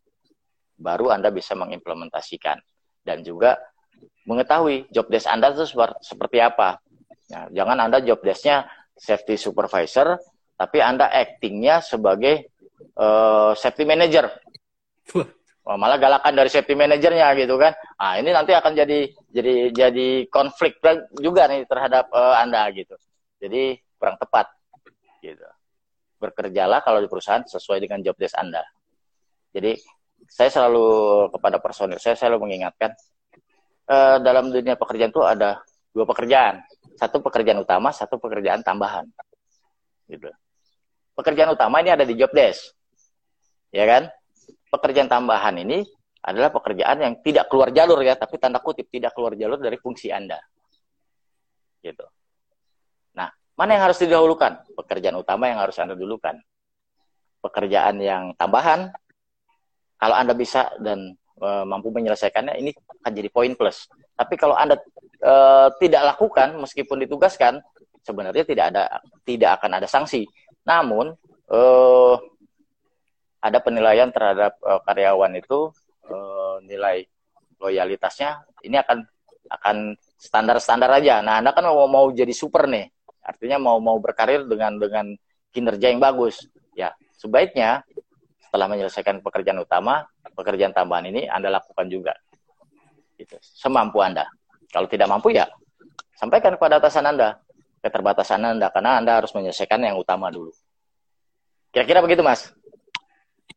[0.77, 2.59] baru Anda bisa mengimplementasikan
[3.07, 3.57] dan juga
[4.27, 5.65] mengetahui job desk Anda itu
[6.03, 6.83] seperti apa.
[7.31, 8.67] Nah, jangan Anda job desknya
[8.99, 10.19] safety supervisor,
[10.59, 12.51] tapi Anda actingnya sebagai
[12.99, 14.31] uh, safety manager
[15.75, 17.75] malah galakan dari safety manajernya gitu kan.
[17.99, 20.79] Ah ini nanti akan jadi jadi jadi konflik
[21.19, 22.95] juga nih terhadap uh, Anda gitu.
[23.43, 24.47] Jadi kurang tepat
[25.19, 25.43] gitu.
[26.23, 28.63] Bekerjalah kalau di perusahaan sesuai dengan job desk Anda.
[29.51, 29.75] Jadi
[30.31, 30.87] saya selalu
[31.35, 32.95] kepada personil saya selalu mengingatkan
[33.91, 36.63] uh, dalam dunia pekerjaan itu ada dua pekerjaan.
[36.95, 39.05] Satu pekerjaan utama, satu pekerjaan tambahan.
[40.07, 40.31] Gitu.
[41.19, 42.71] Pekerjaan utama ini ada di job desk.
[43.75, 44.07] Ya kan?
[44.71, 45.87] Pekerjaan tambahan ini
[46.27, 50.11] adalah pekerjaan yang tidak keluar jalur ya, tapi tanda kutip tidak keluar jalur dari fungsi
[50.11, 50.43] Anda.
[51.79, 52.03] Gitu.
[53.15, 54.75] Nah, mana yang harus didahulukan?
[54.75, 56.35] Pekerjaan utama yang harus Anda dulukan.
[57.39, 58.91] Pekerjaan yang tambahan,
[60.03, 63.87] kalau Anda bisa dan e, mampu menyelesaikannya, ini akan jadi poin plus.
[64.19, 64.83] Tapi kalau Anda
[65.23, 65.35] e,
[65.79, 67.63] tidak lakukan, meskipun ditugaskan,
[68.03, 70.27] sebenarnya tidak ada tidak akan ada sanksi.
[70.67, 71.15] Namun,
[71.47, 71.61] e,
[73.41, 75.71] ada penilaian terhadap uh, karyawan itu
[76.09, 77.05] uh, nilai
[77.61, 79.05] loyalitasnya ini akan
[79.47, 79.77] akan
[80.19, 81.23] standar-standar aja.
[81.23, 82.91] Nah, Anda kan mau mau jadi super nih.
[83.23, 85.15] Artinya mau mau berkarir dengan dengan
[85.55, 86.47] kinerja yang bagus.
[86.75, 87.87] Ya, sebaiknya
[88.43, 92.15] setelah menyelesaikan pekerjaan utama, pekerjaan tambahan ini Anda lakukan juga.
[93.17, 93.39] Gitu.
[93.41, 94.27] Semampu Anda.
[94.69, 95.47] Kalau tidak mampu ya
[96.19, 97.39] sampaikan kepada atasan Anda
[97.87, 100.51] keterbatasan Anda karena Anda harus menyelesaikan yang utama dulu.
[101.71, 102.51] Kira-kira begitu, Mas.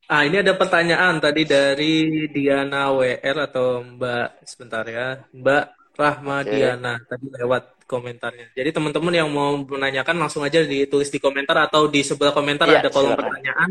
[0.10, 5.22] Ah, ini ada pertanyaan tadi dari Diana WR atau Mbak sebentar ya.
[5.30, 6.50] Mbak Rahma okay.
[6.50, 8.50] Diana tadi lewat komentarnya.
[8.58, 12.82] Jadi teman-teman yang mau menanyakan langsung aja ditulis di komentar atau di sebelah komentar ya,
[12.82, 13.22] ada kolom silakan.
[13.22, 13.70] pertanyaan.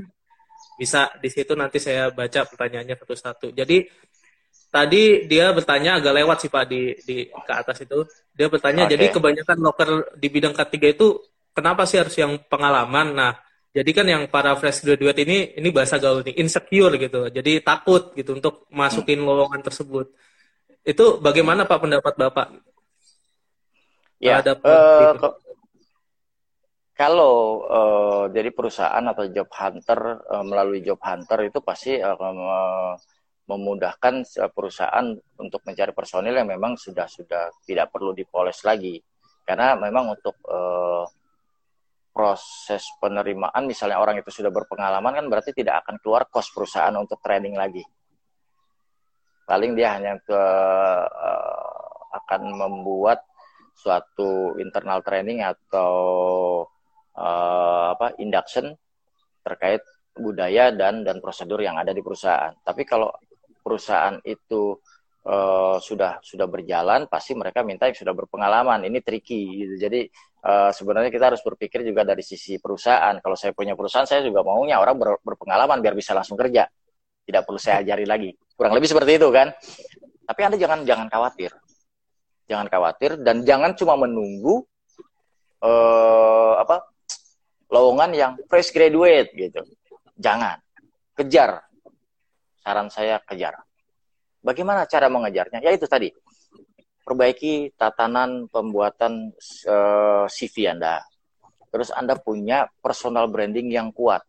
[0.79, 3.51] Bisa di situ nanti saya baca pertanyaannya satu-satu.
[3.51, 3.91] Jadi
[4.71, 8.07] tadi dia bertanya agak lewat sih Pak di di ke atas itu.
[8.31, 8.95] Dia bertanya okay.
[8.95, 11.19] jadi kebanyakan loker di bidang ketiga itu
[11.51, 13.11] kenapa sih harus yang pengalaman?
[13.11, 13.33] Nah,
[13.69, 17.29] jadi kan yang para fresh graduate ini ini bahasa gaul nih insecure gitu.
[17.29, 20.09] Jadi takut gitu untuk masukin lowongan tersebut.
[20.81, 22.49] Itu bagaimana Pak pendapat Bapak?
[24.19, 25.15] Ya, uh,
[26.97, 32.99] kalau uh, dari perusahaan atau job hunter uh, melalui job hunter itu pasti uh,
[33.47, 35.07] memudahkan perusahaan
[35.39, 38.99] untuk mencari personil yang memang sudah sudah tidak perlu dipoles lagi
[39.47, 41.07] karena memang untuk uh,
[42.19, 47.23] proses penerimaan misalnya orang itu sudah berpengalaman kan berarti tidak akan keluar kos perusahaan untuk
[47.23, 47.87] training lagi.
[49.47, 50.43] Paling dia hanya ke
[51.07, 51.79] uh,
[52.19, 53.23] akan membuat
[53.79, 55.95] suatu internal training atau
[57.15, 58.75] uh, apa induction
[59.47, 59.87] terkait
[60.19, 62.51] budaya dan dan prosedur yang ada di perusahaan.
[62.67, 63.15] Tapi kalau
[63.63, 64.75] perusahaan itu
[65.23, 68.83] uh, sudah sudah berjalan, pasti mereka minta yang sudah berpengalaman.
[68.91, 69.75] Ini tricky gitu.
[69.87, 70.11] Jadi
[70.45, 73.17] uh, sebenarnya kita harus berpikir juga dari sisi perusahaan.
[73.19, 76.67] Kalau saya punya perusahaan, saya juga maunya orang ber, berpengalaman biar bisa langsung kerja.
[77.25, 78.31] Tidak perlu saya ajari lagi.
[78.55, 79.53] Kurang lebih seperti itu kan.
[80.29, 81.53] Tapi Anda jangan jangan khawatir.
[82.49, 84.65] Jangan khawatir dan jangan cuma menunggu
[85.61, 86.89] uh, apa
[87.69, 89.61] lowongan yang fresh graduate gitu.
[90.17, 90.57] Jangan.
[91.13, 91.61] Kejar.
[92.65, 93.61] Saran saya kejar.
[94.41, 95.61] Bagaimana cara mengejarnya?
[95.61, 96.09] Ya itu tadi.
[97.09, 99.33] Perbaiki tatanan pembuatan
[99.65, 101.01] uh, eh, CV Anda.
[101.73, 104.21] Terus Anda punya personal branding yang kuat.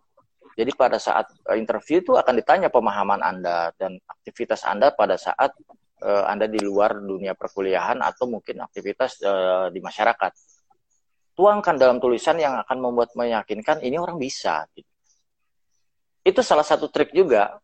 [0.55, 5.51] Jadi pada saat eh, interview itu akan ditanya pemahaman Anda dan aktivitas Anda pada saat
[6.07, 10.31] uh, Anda di luar dunia perkuliahan atau mungkin aktivitas uh, di masyarakat.
[11.35, 14.63] Tuangkan dalam tulisan yang akan membuat meyakinkan ini orang bisa.
[16.23, 17.59] Itu salah satu trik juga.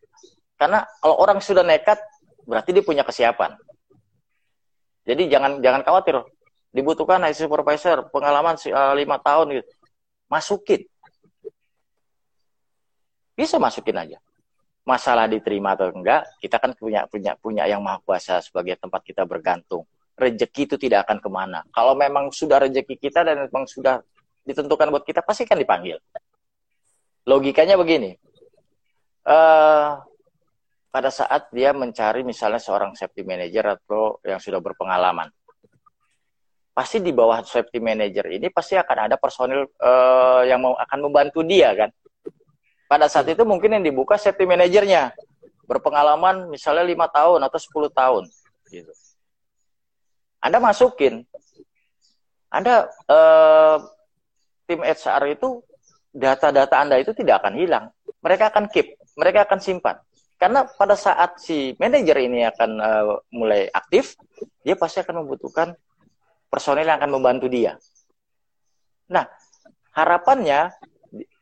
[0.60, 2.04] Karena kalau orang sudah nekat,
[2.44, 3.56] berarti dia punya kesiapan.
[5.06, 6.20] Jadi jangan jangan khawatir.
[6.76, 9.72] Dibutuhkan IT supervisor pengalaman eh, lima tahun gitu.
[10.28, 10.82] Masukin.
[13.38, 14.18] Bisa masukin aja.
[14.86, 19.26] Masalah diterima atau enggak, kita kan punya punya punya yang maha kuasa sebagai tempat kita
[19.26, 19.86] bergantung.
[20.14, 21.60] Rezeki itu tidak akan ke mana.
[21.74, 24.00] Kalau memang sudah rezeki kita dan memang sudah
[24.46, 25.98] ditentukan buat kita, pasti kan dipanggil.
[27.26, 28.14] Logikanya begini.
[29.26, 29.98] Uh,
[30.96, 35.28] pada saat dia mencari misalnya seorang safety manager atau yang sudah berpengalaman.
[36.72, 41.44] Pasti di bawah safety manager ini pasti akan ada personil uh, yang mau akan membantu
[41.44, 41.92] dia kan.
[42.88, 45.12] Pada saat itu mungkin yang dibuka safety manajernya
[45.68, 48.24] berpengalaman misalnya lima tahun atau 10 tahun
[48.72, 48.94] gitu.
[50.40, 51.28] Anda masukin.
[52.48, 53.84] Anda uh,
[54.64, 55.60] tim HR itu
[56.16, 57.92] data-data Anda itu tidak akan hilang.
[58.24, 60.00] Mereka akan keep, mereka akan simpan.
[60.46, 64.14] Karena pada saat si manajer ini akan uh, mulai aktif,
[64.62, 65.74] dia pasti akan membutuhkan
[66.54, 67.74] personil yang akan membantu dia.
[69.10, 69.26] Nah,
[69.98, 70.70] harapannya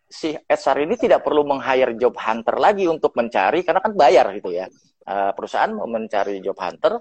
[0.07, 4.55] si HR ini tidak perlu meng-hire job hunter lagi untuk mencari karena kan bayar gitu
[4.55, 4.71] ya.
[5.03, 6.95] Uh, perusahaan mau mencari job hunter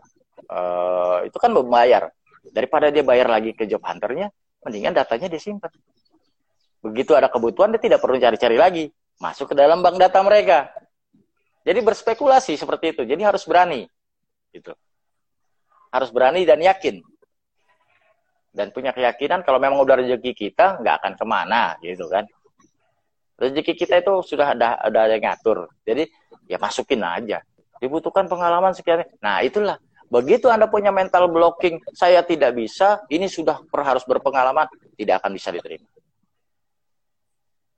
[0.51, 2.11] uh, itu kan membayar.
[2.43, 4.27] Daripada dia bayar lagi ke job hunternya,
[4.67, 5.71] mendingan datanya dia simpan.
[6.83, 8.85] Begitu ada kebutuhan dia tidak perlu cari-cari lagi,
[9.23, 10.82] masuk ke dalam bank data mereka.
[11.63, 13.03] Jadi berspekulasi seperti itu.
[13.07, 13.87] Jadi harus berani.
[14.51, 14.75] Gitu.
[15.95, 16.99] Harus berani dan yakin.
[18.53, 22.29] Dan punya keyakinan kalau memang udah rezeki kita, nggak akan ke mana gitu kan.
[23.41, 25.73] Rezeki kita itu sudah ada ada yang ngatur.
[25.87, 26.05] Jadi
[26.51, 27.41] ya masukin aja.
[27.81, 29.07] Dibutuhkan pengalaman sekian.
[29.23, 29.81] Nah itulah.
[30.13, 35.49] Begitu Anda punya mental blocking, saya tidak bisa, ini sudah harus berpengalaman, tidak akan bisa
[35.49, 35.89] diterima.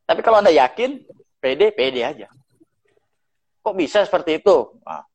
[0.03, 0.99] Tapi kalau Anda yakin,
[1.39, 2.27] pede, pede aja
[3.65, 4.77] kok bisa seperti itu?
[4.85, 5.09] Nah,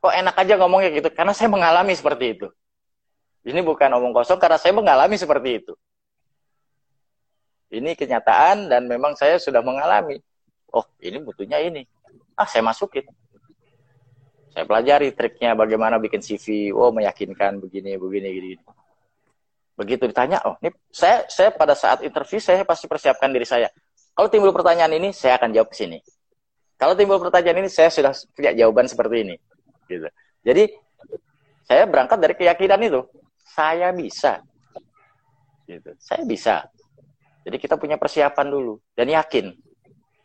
[0.00, 1.12] kok enak aja ngomongnya gitu?
[1.12, 2.48] Karena saya mengalami seperti itu.
[3.44, 5.74] Ini bukan omong kosong karena saya mengalami seperti itu.
[7.68, 10.16] Ini kenyataan dan memang saya sudah mengalami.
[10.72, 11.84] Oh, ini butuhnya ini.
[12.32, 13.04] Ah, saya masukin.
[14.52, 16.72] Saya pelajari triknya bagaimana bikin CV.
[16.72, 18.54] Oh, meyakinkan begini, begini, gini.
[19.72, 23.72] Begitu ditanya, oh, ini saya saya pada saat interview saya pasti persiapkan diri saya.
[24.12, 25.98] Kalau timbul pertanyaan ini, saya akan jawab ke sini.
[26.82, 29.38] Kalau timbul pertanyaan ini, saya sudah punya jawaban seperti ini.
[29.86, 30.10] Gitu.
[30.42, 30.66] Jadi,
[31.62, 33.06] saya berangkat dari keyakinan itu.
[33.46, 34.42] Saya bisa.
[35.62, 35.94] Gitu.
[36.02, 36.66] Saya bisa.
[37.46, 39.54] Jadi kita punya persiapan dulu dan yakin.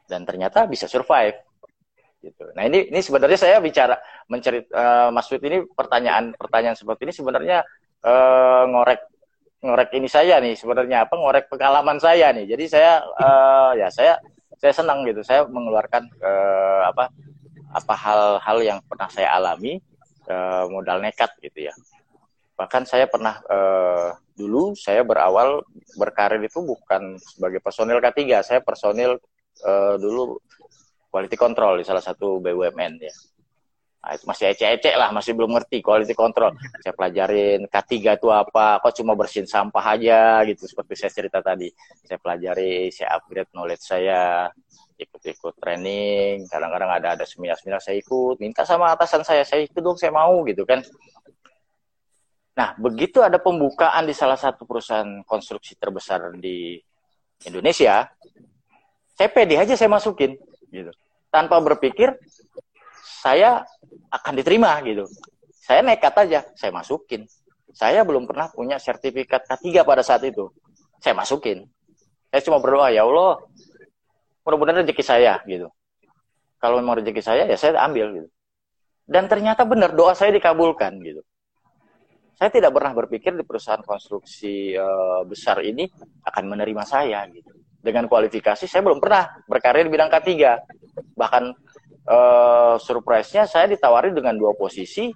[0.10, 1.38] Dan ternyata bisa survive.
[2.18, 2.43] Gitu.
[2.58, 3.93] Nah ini ini sebenarnya saya bicara
[4.26, 7.62] mencerit uh, Mas Wid ini pertanyaan pertanyaan seperti ini sebenarnya
[8.01, 9.01] uh, ngorek
[9.62, 12.49] ngorek ini saya nih sebenarnya apa ngorek pengalaman saya nih.
[12.49, 14.18] Jadi saya uh, ya saya
[14.58, 15.22] saya senang gitu.
[15.22, 17.14] Saya mengeluarkan uh, apa
[17.74, 19.78] apa hal-hal yang pernah saya alami
[20.30, 21.74] uh, modal nekat gitu ya.
[22.58, 25.62] Bahkan saya pernah uh, dulu saya berawal
[25.97, 29.18] berkarir itu bukan sebagai personil K3 saya personil
[29.66, 30.38] uh, dulu
[31.10, 33.14] quality control di salah satu BUMN ya
[34.08, 36.55] Nah, itu masih ecek-ecek lah, masih belum ngerti quality control.
[36.80, 41.68] Saya pelajarin K3 itu apa, kok cuma bersihin sampah aja gitu, seperti saya cerita tadi.
[42.08, 44.47] Saya pelajari, saya upgrade knowledge saya,
[44.95, 49.99] ikut-ikut training, kadang-kadang ada ada seminar-seminar saya ikut, minta sama atasan saya, saya ikut dong,
[49.99, 50.80] saya mau gitu kan.
[52.55, 56.80] Nah, begitu ada pembukaan di salah satu perusahaan konstruksi terbesar di
[57.43, 58.08] Indonesia,
[59.20, 60.39] saya pede aja saya masukin
[60.72, 60.95] gitu.
[61.28, 62.16] Tanpa berpikir
[63.18, 63.65] saya
[64.13, 65.09] akan diterima gitu.
[65.57, 67.26] Saya nekat aja, saya masukin.
[67.74, 70.49] Saya belum pernah punya sertifikat K3 pada saat itu.
[71.01, 71.68] Saya masukin.
[72.32, 73.41] Saya cuma berdoa, ya Allah,
[74.45, 75.68] mudah-mudahan rezeki saya gitu.
[76.57, 78.30] Kalau memang rezeki saya, ya saya ambil gitu.
[79.07, 81.22] Dan ternyata benar, doa saya dikabulkan gitu.
[82.38, 85.89] Saya tidak pernah berpikir di perusahaan konstruksi uh, besar ini
[86.22, 87.49] akan menerima saya gitu.
[87.82, 90.30] Dengan kualifikasi saya belum pernah berkarir di bidang K3.
[91.18, 91.43] Bahkan
[92.08, 95.12] uh, surprise-nya saya ditawari dengan dua posisi,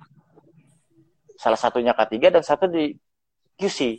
[1.40, 2.94] salah satunya K3 dan satu di
[3.58, 3.98] QC.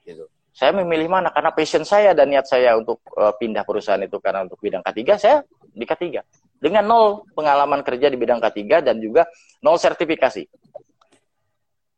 [0.00, 0.24] Gitu.
[0.50, 1.30] saya memilih mana?
[1.30, 5.00] Karena passion saya dan niat saya untuk uh, pindah perusahaan itu karena untuk bidang K3
[5.14, 5.38] saya
[5.70, 6.20] di K3
[6.60, 9.24] dengan nol pengalaman kerja di bidang K3 dan juga
[9.64, 10.44] nol sertifikasi.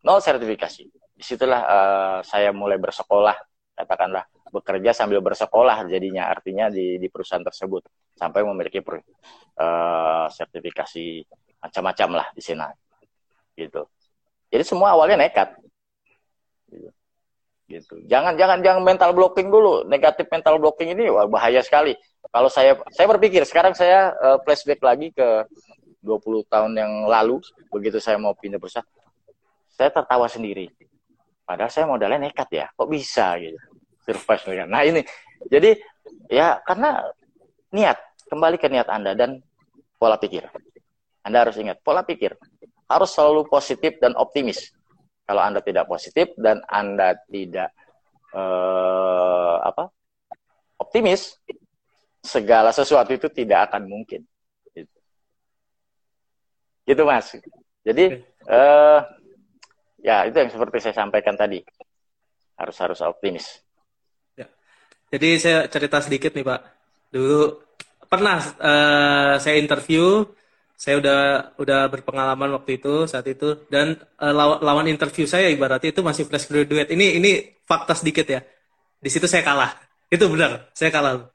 [0.04, 0.84] Nol sertifikasi.
[1.16, 3.34] Di situlah uh, saya mulai bersekolah
[3.72, 9.00] katakanlah bekerja sambil bersekolah jadinya artinya di, di perusahaan tersebut sampai memiliki per,
[9.56, 11.24] uh, sertifikasi
[11.62, 12.68] macam-macam lah di sini
[13.56, 13.88] gitu
[14.52, 15.56] jadi semua awalnya nekat
[16.68, 16.92] gitu
[17.72, 17.94] gitu.
[18.04, 19.88] Jangan jangan jangan mental blocking dulu.
[19.88, 21.96] Negatif mental blocking ini wah, bahaya sekali.
[22.28, 25.48] Kalau saya saya berpikir sekarang saya uh, flashback lagi ke
[26.04, 27.40] 20 tahun yang lalu
[27.72, 28.86] begitu saya mau pindah perusahaan.
[29.72, 30.68] Saya tertawa sendiri.
[31.42, 32.66] Padahal saya modalnya nekat ya.
[32.72, 33.58] Kok bisa gitu.
[34.02, 35.02] Survive Nah, ini.
[35.46, 35.78] Jadi
[36.30, 37.02] ya karena
[37.70, 37.98] niat,
[38.30, 39.42] kembali ke niat Anda dan
[39.98, 40.46] pola pikir.
[41.22, 42.34] Anda harus ingat, pola pikir
[42.90, 44.74] harus selalu positif dan optimis
[45.24, 47.72] kalau Anda tidak positif dan Anda tidak
[48.34, 49.88] uh, apa
[50.82, 51.38] optimis,
[52.20, 54.26] segala sesuatu itu tidak akan mungkin.
[54.74, 54.92] Gitu,
[56.84, 57.38] gitu Mas.
[57.86, 58.18] Jadi
[58.50, 59.00] uh,
[60.02, 61.62] ya itu yang seperti saya sampaikan tadi.
[62.58, 63.62] Harus harus optimis.
[64.36, 64.50] Ya.
[65.14, 66.60] Jadi saya cerita sedikit nih Pak.
[67.14, 67.40] Dulu
[68.10, 70.26] pernah uh, saya interview
[70.82, 71.20] saya udah
[71.62, 76.26] udah berpengalaman waktu itu saat itu dan uh, lawan, lawan interview saya ibaratnya itu masih
[76.26, 76.90] fresh graduate.
[76.90, 77.30] Ini ini
[77.62, 78.42] fakta sedikit ya.
[78.98, 79.70] Di situ saya kalah.
[80.12, 81.32] Itu benar, saya kalah.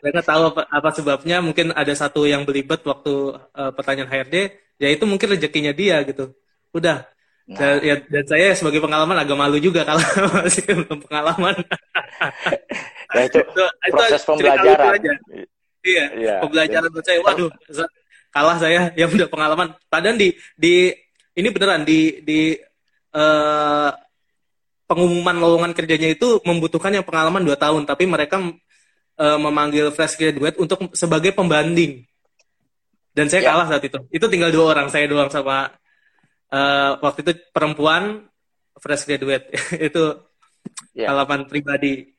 [0.00, 1.44] Mereka tahu apa, apa sebabnya.
[1.44, 6.32] Mungkin ada satu yang belibet waktu uh, pertanyaan HRD, ya itu mungkin rezekinya dia gitu.
[6.72, 7.04] Udah.
[7.46, 7.58] Nah.
[7.62, 10.02] Dan, ya, dan saya sebagai pengalaman agak malu juga kalau
[10.42, 11.54] masih belum pengalaman.
[13.14, 13.62] nah, itu, itu
[13.94, 14.98] proses itu pembelajaran.
[15.86, 17.18] Iya, iya, pembelajaran buat saya.
[17.22, 17.50] Waduh,
[18.34, 19.78] kalah saya yang udah pengalaman.
[19.86, 20.90] Padahal di di
[21.38, 22.58] ini beneran di di
[23.14, 23.94] uh,
[24.90, 30.58] pengumuman lowongan kerjanya itu membutuhkan yang pengalaman 2 tahun, tapi mereka uh, memanggil fresh graduate
[30.58, 32.02] untuk sebagai pembanding.
[33.14, 33.54] Dan saya ya.
[33.54, 34.02] kalah saat itu.
[34.12, 35.72] Itu tinggal dua orang, saya doang sama
[36.56, 38.24] uh, waktu itu perempuan
[38.80, 39.52] fresh graduate.
[39.92, 40.04] itu
[40.96, 41.12] ya.
[41.12, 42.16] pengalaman pribadi.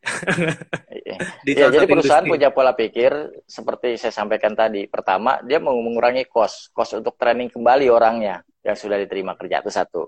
[0.94, 1.18] Iya.
[1.46, 2.34] di ya, jadi perusahaan industri.
[2.38, 3.12] punya pola pikir
[3.50, 4.86] seperti saya sampaikan tadi.
[4.86, 9.72] Pertama, dia mau mengurangi kos, kos untuk training kembali orangnya yang sudah diterima kerja itu
[9.72, 10.02] satu.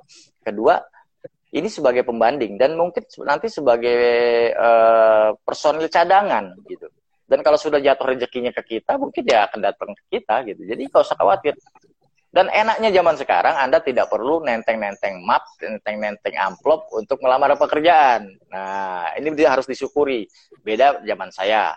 [0.44, 0.78] Kedua,
[1.56, 4.00] ini sebagai pembanding dan mungkin nanti sebagai
[4.54, 6.86] uh, personil cadangan gitu.
[7.30, 10.66] Dan kalau sudah jatuh rezekinya ke kita, mungkin dia akan datang ke kita gitu.
[10.66, 11.54] Jadi kalau usah khawatir.
[12.30, 18.30] Dan enaknya zaman sekarang Anda tidak perlu nenteng-nenteng map, nenteng-nenteng amplop untuk melamar pekerjaan.
[18.54, 20.30] Nah, ini dia harus disyukuri.
[20.62, 21.74] Beda zaman saya.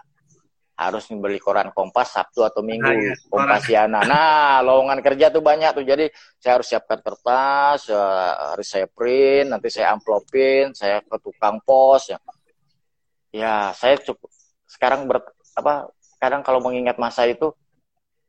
[0.76, 3.14] Harus membeli koran Kompas Sabtu atau Minggu, nah, ya.
[3.28, 4.00] Kompasiana.
[4.05, 5.84] Nah, lowongan kerja tuh banyak tuh.
[5.88, 11.61] Jadi saya harus siapkan kertas, uh, harus saya print, nanti saya amplopin, saya ke tukang
[11.64, 12.18] pos ya.
[13.32, 14.28] Ya, saya cukup
[14.68, 15.20] sekarang ber,
[15.57, 17.53] apa kadang kalau mengingat masa itu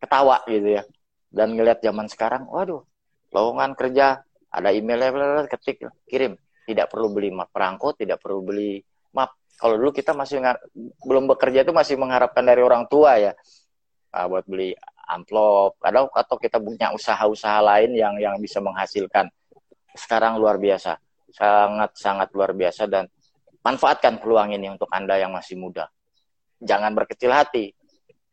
[0.04, 0.84] ketawa gitu ya
[1.34, 2.86] dan ngelihat zaman sekarang, waduh,
[3.34, 4.22] lowongan kerja,
[4.54, 6.38] ada emailnya, ketik, kirim.
[6.64, 8.80] Tidak perlu beli map perangko, tidak perlu beli
[9.18, 9.34] map.
[9.58, 10.40] Kalau dulu kita masih
[11.04, 13.34] belum bekerja itu masih mengharapkan dari orang tua ya,
[14.14, 14.78] uh, buat beli
[15.10, 19.28] amplop, atau atau kita punya usaha-usaha lain yang yang bisa menghasilkan.
[19.92, 20.96] Sekarang luar biasa,
[21.34, 23.10] sangat sangat luar biasa dan
[23.66, 25.90] manfaatkan peluang ini untuk anda yang masih muda.
[26.64, 27.74] Jangan berkecil hati.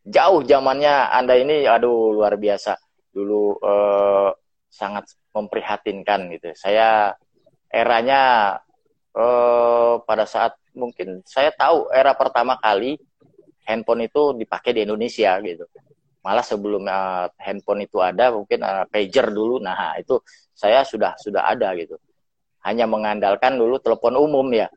[0.06, 2.78] Jauh zamannya anda ini, aduh luar biasa
[3.10, 4.30] dulu uh,
[4.70, 6.54] sangat memprihatinkan gitu.
[6.54, 7.14] Saya
[7.70, 8.54] eranya
[9.14, 12.94] uh, pada saat mungkin saya tahu era pertama kali
[13.66, 15.66] handphone itu dipakai di Indonesia gitu.
[16.20, 19.58] Malah sebelum uh, handphone itu ada mungkin uh, pager dulu.
[19.62, 20.20] Nah, itu
[20.52, 21.96] saya sudah sudah ada gitu.
[22.60, 24.68] Hanya mengandalkan dulu telepon umum ya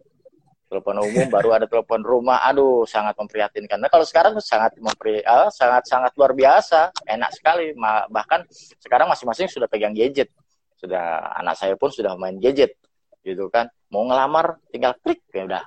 [0.74, 2.42] telepon umum baru ada telepon rumah.
[2.50, 3.78] Aduh sangat memprihatinkan.
[3.78, 6.90] Nah kalau sekarang sangat mempri uh, sangat sangat luar biasa.
[7.06, 7.78] Enak sekali.
[8.10, 8.50] Bahkan
[8.82, 10.34] sekarang masing-masing sudah pegang gadget.
[10.74, 12.74] Sudah anak saya pun sudah main gadget
[13.22, 13.70] gitu kan.
[13.94, 15.64] Mau ngelamar tinggal klik ya udah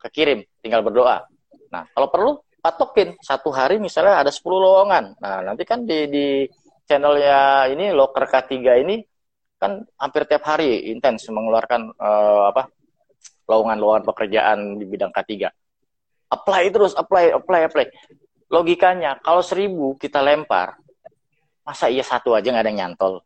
[0.00, 1.28] kekirim tinggal berdoa.
[1.68, 2.30] Nah kalau perlu
[2.64, 3.14] patokin.
[3.20, 5.20] Satu hari misalnya ada 10 lowongan.
[5.20, 6.26] Nah nanti kan di di
[6.88, 8.96] channelnya ini loker K3 ini
[9.56, 12.68] kan hampir tiap hari intens mengeluarkan uh, apa
[13.46, 15.50] lowongan-lowongan pekerjaan di bidang K3.
[16.26, 17.86] Apply terus, apply, apply, apply.
[18.50, 20.78] Logikanya, kalau seribu kita lempar,
[21.66, 23.22] masa iya satu aja nggak ada yang nyantol?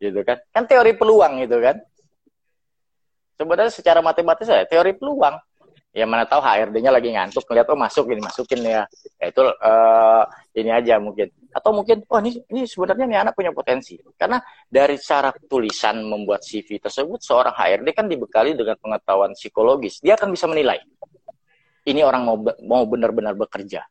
[0.00, 0.40] Gitu kan?
[0.52, 1.76] Kan teori peluang gitu kan?
[3.36, 5.36] Sebenarnya secara matematis ya, teori peluang.
[5.92, 8.88] Ya mana tahu HRD-nya lagi ngantuk, ngeliat oh masuk ini masukin ya.
[9.20, 10.24] Ya itu uh,
[10.56, 11.28] ini aja mungkin.
[11.52, 14.00] Atau mungkin oh, ini ini sebenarnya nih anak punya potensi.
[14.16, 20.00] Karena dari cara tulisan membuat CV tersebut seorang HRD kan dibekali dengan pengetahuan psikologis.
[20.00, 20.80] Dia akan bisa menilai
[21.86, 23.82] ini orang mau mau benar-benar bekerja.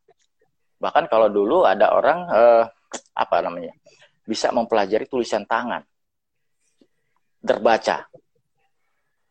[0.80, 2.64] Bahkan kalau dulu ada orang eh,
[3.16, 3.76] apa namanya
[4.24, 5.84] bisa mempelajari tulisan tangan
[7.43, 8.07] terbaca.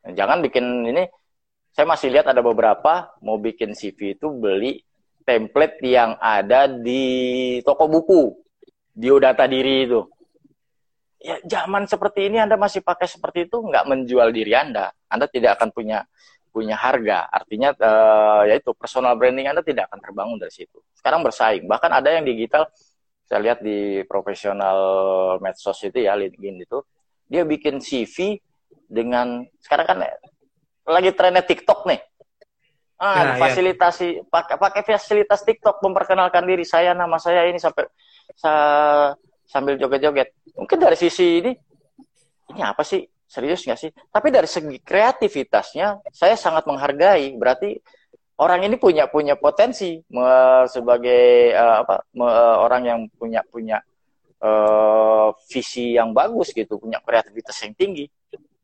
[0.04, 1.04] Jangan bikin ini
[1.70, 4.82] saya masih lihat ada beberapa mau bikin CV itu beli
[5.30, 7.02] template yang ada di
[7.62, 8.34] toko buku.
[8.90, 10.02] Biodata diri itu.
[11.22, 14.90] Ya zaman seperti ini Anda masih pakai seperti itu nggak menjual diri Anda.
[15.06, 16.02] Anda tidak akan punya
[16.50, 17.30] punya harga.
[17.30, 20.82] Artinya uh, yaitu personal branding Anda tidak akan terbangun dari situ.
[20.98, 21.70] Sekarang bersaing.
[21.70, 22.66] Bahkan ada yang digital
[23.30, 24.78] saya lihat di profesional
[25.38, 26.82] medsos itu ya LinkedIn itu.
[27.30, 28.42] Dia bikin CV
[28.90, 29.98] dengan sekarang kan
[30.90, 32.09] lagi trennya TikTok nih
[33.00, 34.28] Ah, ya, fasilitasi ya.
[34.28, 37.88] pakai pakai fasilitas TikTok memperkenalkan diri saya nama saya ini sampai
[38.36, 38.52] sa,
[39.48, 40.36] sambil joget-joget.
[40.52, 41.56] Mungkin dari sisi ini
[42.52, 43.00] ini apa sih?
[43.24, 43.88] Serius nggak sih?
[43.88, 47.32] Tapi dari segi kreativitasnya saya sangat menghargai.
[47.40, 47.72] Berarti
[48.36, 52.28] orang ini punya punya potensi me, sebagai uh, apa me,
[52.60, 53.80] orang yang punya punya
[54.44, 58.04] uh, visi yang bagus gitu, punya kreativitas yang tinggi.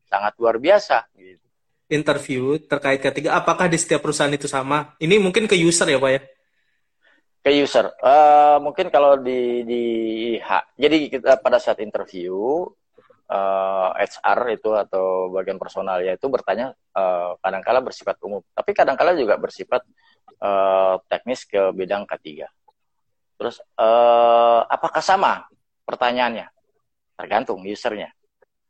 [0.05, 1.46] Sangat luar biasa gitu
[1.87, 4.95] interview terkait ketiga apakah di setiap perusahaan itu sama?
[4.99, 6.21] Ini mungkin ke user ya, Pak ya?
[7.43, 7.95] Ke user.
[8.03, 9.83] Uh, mungkin kalau di di
[10.43, 12.67] ha, jadi kita pada saat interview
[13.31, 18.75] uh, eh, HR itu atau bagian personal ya itu bertanya uh, kadang-kala bersifat umum, tapi
[18.75, 19.87] kadang-kala juga bersifat
[20.43, 22.51] uh, teknis ke bidang ketiga.
[23.39, 25.47] Terus uh, apakah sama
[25.87, 26.51] pertanyaannya?
[27.17, 28.16] Tergantung usernya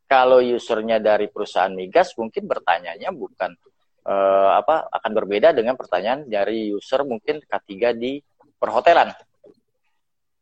[0.07, 3.51] kalau usernya dari perusahaan migas mungkin bertanyanya bukan
[4.07, 8.23] uh, apa akan berbeda dengan pertanyaan dari user mungkin K3 di
[8.55, 9.11] perhotelan.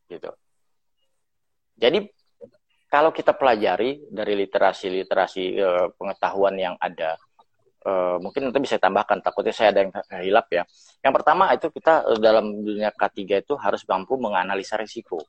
[0.05, 0.29] Gitu.
[1.75, 1.99] Jadi
[2.87, 7.17] kalau kita pelajari dari literasi-literasi uh, pengetahuan yang ada
[7.89, 9.91] uh, mungkin nanti bisa tambahkan takutnya saya ada yang
[10.21, 10.63] hilap ya.
[11.01, 15.19] Yang pertama itu kita dalam dunia K3 itu harus mampu menganalisa risiko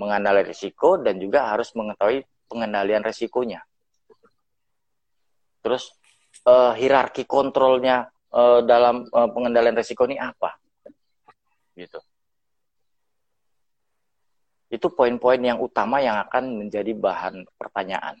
[0.00, 3.60] mengenali risiko dan juga harus mengetahui pengendalian risikonya.
[5.60, 5.92] Terus
[6.48, 10.56] uh, hierarki kontrolnya uh, dalam uh, pengendalian risiko ini apa?
[11.76, 12.00] Gitu.
[14.72, 18.16] Itu poin-poin yang utama yang akan menjadi bahan pertanyaan.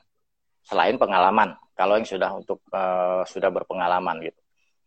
[0.60, 4.40] Selain pengalaman, kalau yang sudah untuk uh, sudah berpengalaman gitu.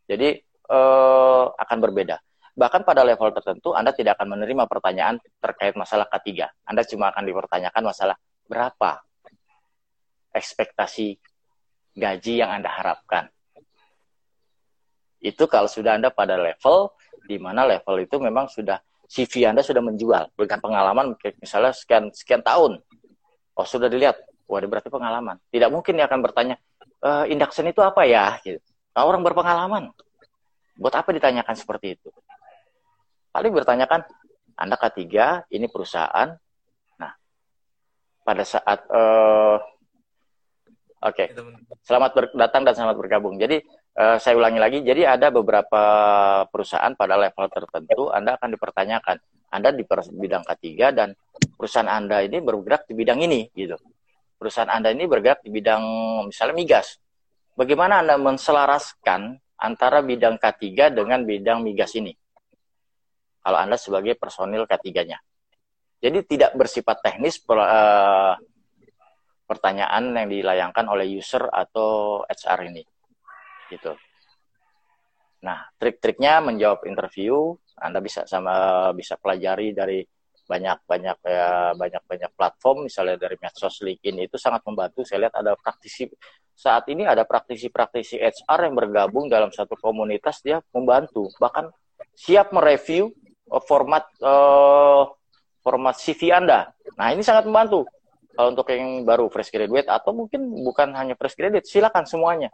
[0.06, 0.38] Jadi
[0.70, 2.22] uh, akan berbeda.
[2.54, 6.54] Bahkan pada level tertentu Anda tidak akan menerima pertanyaan terkait masalah ketiga.
[6.70, 9.02] Anda cuma akan dipertanyakan masalah berapa
[10.34, 11.18] ekspektasi
[11.98, 13.30] gaji yang Anda harapkan.
[15.18, 16.94] Itu kalau sudah Anda pada level
[17.26, 18.78] di mana level itu memang sudah
[19.10, 22.82] CV Anda sudah menjual berikan pengalaman misalnya sekian sekian tahun.
[23.54, 24.18] Oh sudah dilihat,
[24.50, 25.38] wah berarti pengalaman.
[25.54, 28.42] Tidak mungkin dia akan bertanya, e, induction itu apa ya?
[28.42, 28.58] Gitu.
[28.98, 29.94] Orang berpengalaman.
[30.74, 32.10] Buat apa ditanyakan seperti itu?
[33.34, 34.06] Paling bertanyakan
[34.54, 35.02] Anda K3,
[35.50, 36.30] ini perusahaan.
[37.02, 37.12] Nah,
[38.22, 39.58] pada saat uh,
[41.04, 41.36] Oke, okay.
[41.84, 43.36] selamat datang dan selamat bergabung.
[43.36, 43.60] Jadi
[44.00, 45.84] uh, saya ulangi lagi, jadi ada beberapa
[46.48, 49.20] perusahaan pada level tertentu Anda akan dipertanyakan,
[49.52, 51.12] Anda di bidang K3 dan
[51.60, 53.76] perusahaan Anda ini bergerak di bidang ini, gitu.
[54.40, 55.84] Perusahaan Anda ini bergerak di bidang
[56.32, 56.96] misalnya migas.
[57.60, 62.16] Bagaimana Anda menselaraskan antara bidang K3 dengan bidang migas ini?
[63.44, 65.20] Kalau Anda sebagai personil ketiganya.
[66.00, 68.36] Jadi tidak bersifat teknis per, uh,
[69.48, 72.84] pertanyaan yang dilayangkan oleh user atau HR ini.
[73.68, 73.94] Gitu.
[75.44, 80.00] Nah, trik-triknya menjawab interview, Anda bisa sama bisa pelajari dari
[80.44, 85.08] banyak-banyak ya banyak-banyak platform misalnya dari medsos LinkedIn itu sangat membantu.
[85.08, 86.08] Saya lihat ada praktisi
[86.54, 91.72] saat ini ada praktisi-praktisi HR yang bergabung dalam satu komunitas dia membantu bahkan
[92.14, 93.10] siap mereview
[93.48, 95.08] format uh,
[95.64, 96.72] format CV Anda.
[97.00, 97.88] Nah, ini sangat membantu.
[98.34, 102.50] Kalau untuk yang baru fresh graduate atau mungkin bukan hanya fresh graduate, silakan semuanya.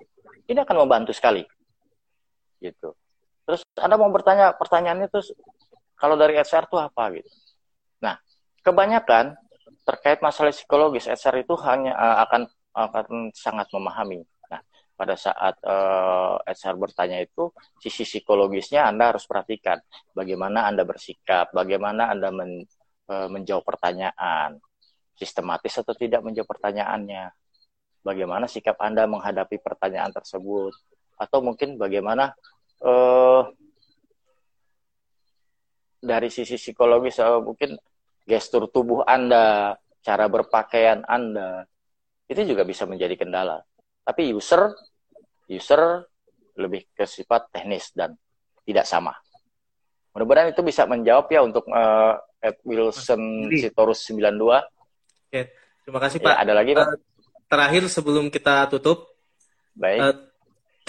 [0.46, 1.48] Ini akan membantu sekali.
[2.60, 2.92] Gitu.
[3.48, 5.32] Terus Anda mau bertanya pertanyaannya terus
[5.96, 7.30] kalau dari HR itu apa gitu.
[8.04, 8.20] Nah,
[8.62, 9.40] kebanyakan
[9.88, 12.42] terkait masalah psikologis HR itu hanya uh, akan
[12.76, 14.22] akan sangat memahami
[15.00, 19.80] pada saat uh, eh, HR bertanya itu sisi psikologisnya Anda harus perhatikan.
[20.12, 22.68] Bagaimana Anda bersikap, bagaimana Anda men,
[23.08, 24.60] uh, menjawab pertanyaan,
[25.16, 27.32] sistematis atau tidak menjawab pertanyaannya,
[28.04, 30.76] bagaimana sikap Anda menghadapi pertanyaan tersebut,
[31.16, 32.36] atau mungkin bagaimana
[32.84, 33.48] uh,
[36.04, 37.80] dari sisi psikologis uh, mungkin
[38.28, 41.64] gestur tubuh Anda, cara berpakaian Anda
[42.28, 43.64] itu juga bisa menjadi kendala.
[44.10, 44.74] Tapi user
[45.46, 46.02] user
[46.58, 48.18] lebih ke sifat teknis dan
[48.66, 49.14] tidak sama.
[50.18, 54.34] Mudah-mudahan itu bisa menjawab ya untuk uh, Ed Wilson Sitorus 92.
[55.30, 55.42] Oke,
[55.86, 56.34] terima kasih Pak.
[56.34, 56.86] Ya, ada lagi Pak?
[56.90, 56.98] Uh,
[57.46, 59.14] terakhir sebelum kita tutup,
[59.78, 60.02] baik.
[60.02, 60.16] Uh,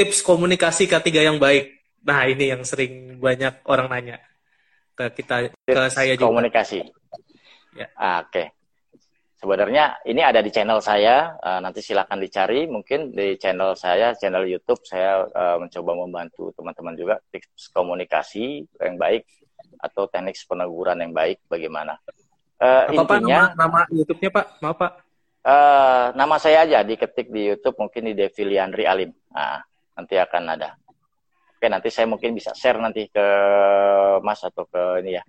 [0.01, 1.77] tips komunikasi K3 yang baik.
[2.01, 4.17] Nah ini yang sering banyak orang nanya
[4.97, 6.33] ke kita, tips ke saya juga.
[6.33, 6.81] Komunikasi.
[7.77, 7.93] Ya.
[8.01, 8.33] Ah, Oke.
[8.33, 8.47] Okay.
[9.41, 12.69] Sebenarnya ini ada di channel saya, uh, nanti silakan dicari.
[12.69, 19.01] Mungkin di channel saya, channel YouTube, saya uh, mencoba membantu teman-teman juga tips komunikasi yang
[19.01, 19.25] baik
[19.81, 21.97] atau teknik peneguran yang baik bagaimana.
[22.61, 24.47] Uh, Apa intinya, Pak nama, nama YouTube-nya Pak?
[24.61, 24.93] Maaf Pak.
[25.41, 29.09] Uh, nama saya aja diketik di YouTube mungkin di Devilianri Alim.
[29.33, 29.65] Nah,
[29.97, 30.77] nanti akan ada.
[31.57, 33.27] Oke, nanti saya mungkin bisa share nanti ke
[34.21, 35.25] Mas atau ke ini ya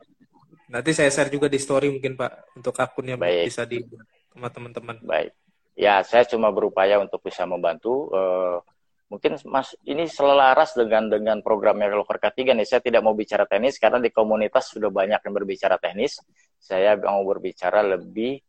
[0.72, 3.52] Nanti saya share juga di story mungkin Pak untuk akunnya Baik.
[3.52, 3.84] bisa di
[4.32, 5.04] sama teman-teman.
[5.04, 5.36] Baik.
[5.76, 8.08] Ya, saya cuma berupaya untuk bisa membantu.
[8.16, 8.64] Uh,
[9.12, 12.64] mungkin Mas ini selaras dengan dengan programnya Loker K3 nih.
[12.64, 16.24] Saya tidak mau bicara teknis karena di komunitas sudah banyak yang berbicara teknis.
[16.56, 18.40] Saya mau berbicara lebih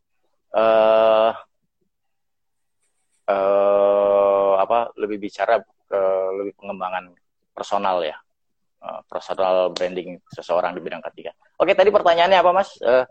[0.54, 1.34] uh,
[3.26, 4.94] uh, apa?
[4.94, 5.58] Lebih bicara
[5.90, 6.02] ke
[6.38, 7.10] lebih pengembangan
[7.50, 8.14] personal ya.
[8.82, 11.30] Uh, personal branding seseorang di bidang ketiga.
[11.54, 12.74] Oke, tadi pertanyaannya apa, Mas?
[12.82, 13.06] Uh,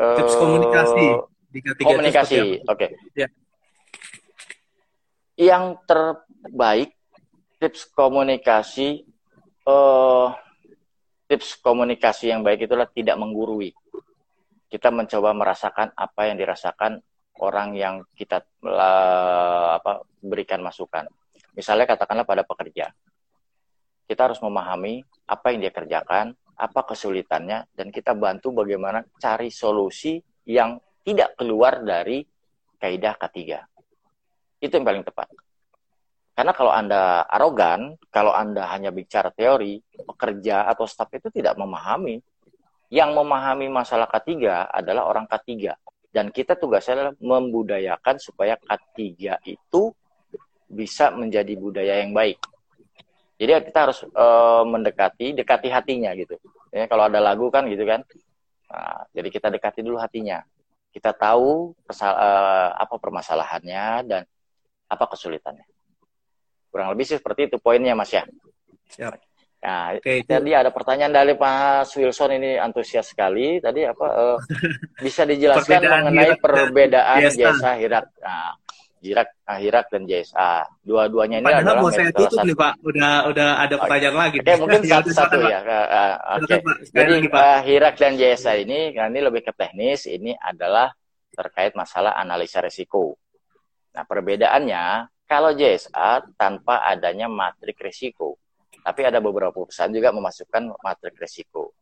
[0.00, 1.06] uh, tips komunikasi
[1.52, 2.64] di ketiga komunikasi.
[2.64, 2.88] Oke.
[2.88, 2.88] Okay.
[3.12, 3.28] Ya.
[5.36, 6.96] Yang terbaik
[7.60, 9.04] tips komunikasi
[9.68, 10.32] uh,
[11.28, 13.76] tips komunikasi yang baik itulah tidak menggurui.
[14.72, 16.96] Kita mencoba merasakan apa yang dirasakan
[17.44, 21.04] orang yang kita uh, apa berikan masukan.
[21.52, 22.88] Misalnya katakanlah pada pekerja
[24.06, 30.20] kita harus memahami apa yang dia kerjakan, apa kesulitannya, dan kita bantu bagaimana cari solusi
[30.46, 32.22] yang tidak keluar dari
[32.78, 33.66] kaidah ketiga.
[34.62, 35.30] Itu yang paling tepat.
[36.32, 42.22] Karena kalau Anda arogan, kalau Anda hanya bicara teori, pekerja atau staf itu tidak memahami.
[42.92, 45.76] Yang memahami masalah ketiga adalah orang ketiga.
[46.12, 49.92] Dan kita tugasnya adalah membudayakan supaya ketiga itu
[50.68, 52.40] bisa menjadi budaya yang baik.
[53.42, 56.38] Jadi kita harus uh, mendekati, dekati hatinya gitu.
[56.70, 58.06] Ya, kalau ada lagu kan gitu kan.
[58.70, 60.46] Nah, jadi kita dekati dulu hatinya.
[60.94, 64.22] Kita tahu persal uh, apa permasalahannya dan
[64.86, 65.66] apa kesulitannya.
[66.70, 68.22] Kurang lebih sih seperti itu poinnya Mas ya.
[68.94, 69.18] Siap.
[69.62, 73.58] Nah, Oke, tadi ada pertanyaan dari Pak Wilson ini antusias sekali.
[73.58, 74.38] Tadi apa uh,
[75.04, 78.06] bisa dijelaskan mengenai perbedaan jasa hirat.
[78.22, 78.54] Nah,
[79.02, 80.62] Jirak, Akhirat dan JSA.
[80.86, 82.72] Dua-duanya ini Padahal adalah tutup nih Pak.
[82.86, 84.22] Udah udah ada pertanyaan okay.
[84.22, 84.36] lagi.
[84.38, 85.58] Oke, okay, mungkin satu-satu ya.
[85.58, 86.46] Uh, Oke.
[86.46, 86.58] Okay.
[86.94, 90.06] Jadi Akhirat dan JSA ini ini lebih ke teknis.
[90.06, 90.94] Ini adalah
[91.34, 93.18] terkait masalah analisa risiko.
[93.98, 98.38] Nah, perbedaannya kalau JSA tanpa adanya matrik risiko.
[98.82, 101.74] Tapi ada beberapa perusahaan juga memasukkan matrik risiko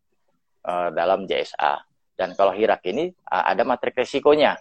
[0.64, 1.84] uh, dalam JSA.
[2.16, 4.56] Dan kalau Hirak ini uh, ada matrik risikonya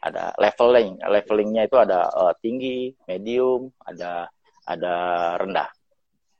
[0.00, 0.96] ada leveling.
[1.04, 4.26] Levelingnya itu ada uh, tinggi medium ada
[4.64, 4.94] ada
[5.36, 5.68] rendah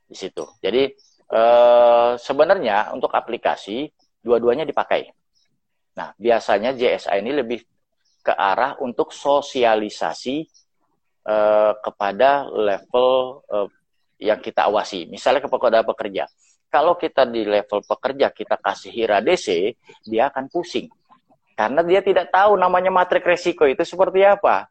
[0.09, 0.43] di situ.
[0.59, 0.89] Jadi
[1.31, 3.89] uh, sebenarnya untuk aplikasi
[4.21, 5.09] dua-duanya dipakai.
[5.97, 7.61] Nah biasanya JSA ini lebih
[8.21, 10.45] ke arah untuk sosialisasi
[11.25, 13.69] uh, kepada level uh,
[14.21, 15.09] yang kita awasi.
[15.09, 16.25] Misalnya kepada pekerja
[16.71, 19.75] kalau kita di level pekerja kita kasih hira DC
[20.07, 20.87] dia akan pusing
[21.55, 24.67] karena dia tidak tahu namanya matrik resiko itu seperti apa.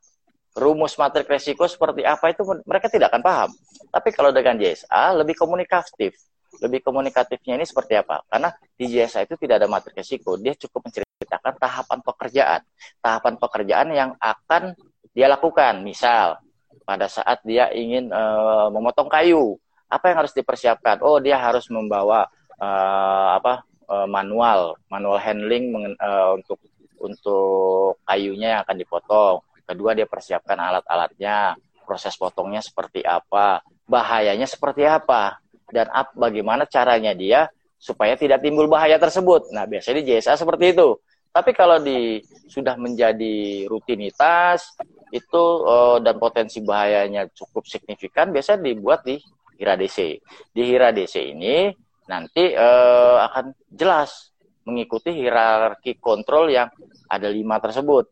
[0.51, 3.51] Rumus matrik resiko seperti apa itu mereka tidak akan paham.
[3.90, 6.15] Tapi kalau dengan JSA lebih komunikatif.
[6.61, 8.27] Lebih komunikatifnya ini seperti apa?
[8.27, 10.35] Karena di JSA itu tidak ada matrik resiko.
[10.36, 12.61] Dia cukup menceritakan tahapan pekerjaan.
[12.98, 14.74] Tahapan pekerjaan yang akan
[15.15, 15.81] dia lakukan.
[15.86, 16.43] Misal,
[16.82, 19.55] pada saat dia ingin uh, memotong kayu,
[19.86, 21.02] apa yang harus dipersiapkan?
[21.07, 22.27] Oh, dia harus membawa
[22.59, 26.59] uh, apa uh, manual, manual handling uh, untuk
[27.01, 29.36] untuk kayunya yang akan dipotong.
[29.64, 31.55] Kedua, dia persiapkan alat-alatnya,
[31.86, 35.39] proses potongnya seperti apa, bahayanya seperti apa,
[35.70, 37.47] dan ap, bagaimana caranya dia
[37.81, 39.48] supaya tidak timbul bahaya tersebut.
[39.55, 40.98] Nah, biasanya di JSA seperti itu.
[41.31, 42.18] Tapi kalau di
[42.51, 44.74] sudah menjadi rutinitas
[45.14, 49.16] itu uh, dan potensi bahayanya cukup signifikan, biasanya dibuat di
[49.55, 50.18] Hira DC.
[50.51, 51.70] Di Hira DC ini
[52.10, 54.30] nanti uh, akan jelas
[54.66, 56.68] mengikuti hierarki kontrol yang
[57.08, 58.08] ada lima tersebut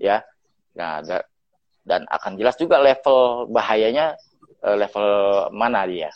[0.00, 0.22] ya
[0.72, 1.04] nah
[1.82, 4.16] dan akan jelas juga level bahayanya
[4.64, 5.06] eh, level
[5.54, 6.10] mana dia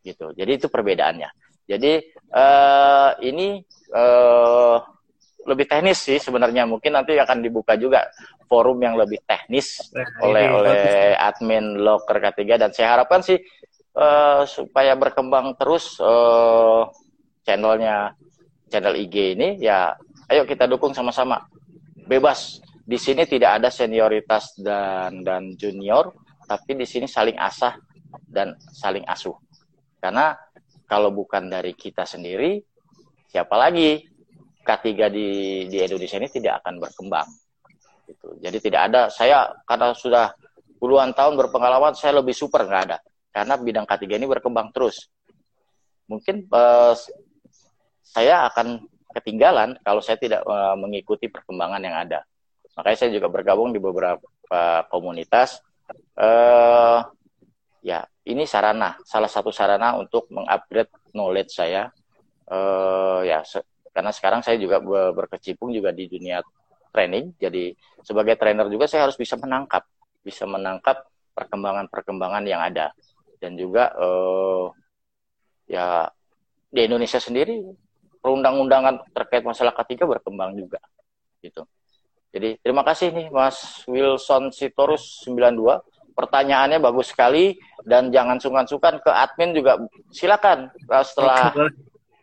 [0.00, 1.30] gitu jadi itu perbedaannya
[1.70, 2.02] Jadi
[2.34, 3.62] uh, ini
[3.94, 4.76] uh,
[5.46, 6.66] lebih teknis sih sebenarnya.
[6.66, 8.10] Mungkin nanti akan dibuka juga
[8.50, 11.22] forum yang lebih teknis nah, oleh ini, oleh bagus.
[11.22, 13.38] admin Locker K3 dan saya harapkan sih
[13.94, 16.90] uh, supaya berkembang terus uh,
[17.46, 18.18] channelnya
[18.70, 19.92] channel IG ini ya
[20.30, 21.42] ayo kita dukung sama-sama.
[22.06, 22.62] Bebas.
[22.86, 26.10] Di sini tidak ada senioritas dan dan junior,
[26.42, 27.78] tapi di sini saling asah
[28.26, 29.38] dan saling asuh.
[30.02, 30.34] Karena
[30.90, 32.58] kalau bukan dari kita sendiri,
[33.30, 34.10] siapa lagi?
[34.66, 35.28] K3 di
[35.70, 37.28] di Indonesia ini tidak akan berkembang.
[38.10, 38.28] Gitu.
[38.42, 40.34] Jadi tidak ada saya karena sudah
[40.82, 42.98] puluhan tahun berpengalaman saya lebih super nggak ada
[43.30, 45.06] karena bidang K3 ini berkembang terus.
[46.10, 46.94] Mungkin uh,
[48.10, 48.82] saya akan
[49.14, 52.26] ketinggalan kalau saya tidak uh, mengikuti perkembangan yang ada.
[52.74, 54.18] Makanya saya juga bergabung di beberapa
[54.90, 55.62] komunitas.
[56.18, 57.02] Uh,
[57.82, 61.90] ya, ini sarana, salah satu sarana untuk mengupgrade knowledge saya.
[62.50, 63.46] Uh, ya,
[63.94, 64.82] karena sekarang saya juga
[65.14, 66.42] berkecimpung juga di dunia
[66.90, 67.34] training.
[67.38, 69.86] Jadi sebagai trainer juga saya harus bisa menangkap,
[70.22, 72.90] bisa menangkap perkembangan-perkembangan yang ada.
[73.38, 74.70] Dan juga uh,
[75.70, 76.06] ya
[76.70, 77.62] di Indonesia sendiri
[78.20, 80.78] perundang-undangan terkait masalah ketiga berkembang juga
[81.40, 81.64] gitu.
[82.30, 86.14] Jadi terima kasih nih Mas Wilson Sitorus 92.
[86.14, 89.80] Pertanyaannya bagus sekali dan jangan sungkan-sungkan ke admin juga
[90.12, 90.68] silakan
[91.02, 91.50] setelah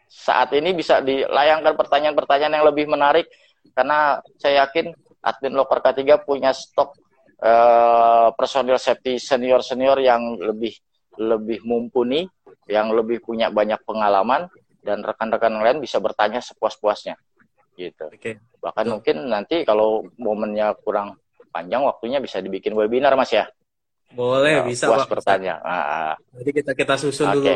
[0.08, 3.28] saat ini bisa dilayangkan pertanyaan-pertanyaan yang lebih menarik
[3.74, 6.96] karena saya yakin admin Loker K3 punya stok
[7.42, 10.78] uh, personil safety senior-senior yang lebih
[11.18, 12.30] lebih mumpuni,
[12.70, 14.46] yang lebih punya banyak pengalaman
[14.88, 17.20] dan rekan-rekan lain bisa bertanya sepuas-puasnya.
[17.76, 18.08] Gitu.
[18.08, 18.40] Okay.
[18.64, 18.94] Bahkan Betul.
[18.96, 21.20] mungkin nanti kalau momennya kurang
[21.52, 23.52] panjang waktunya bisa dibikin webinar Mas ya.
[24.08, 25.20] Boleh, ya, bisa puas Pak.
[25.20, 25.60] bertanya.
[25.60, 26.14] Ah, ah.
[26.40, 27.36] Jadi kita kita susun okay.
[27.36, 27.52] dulu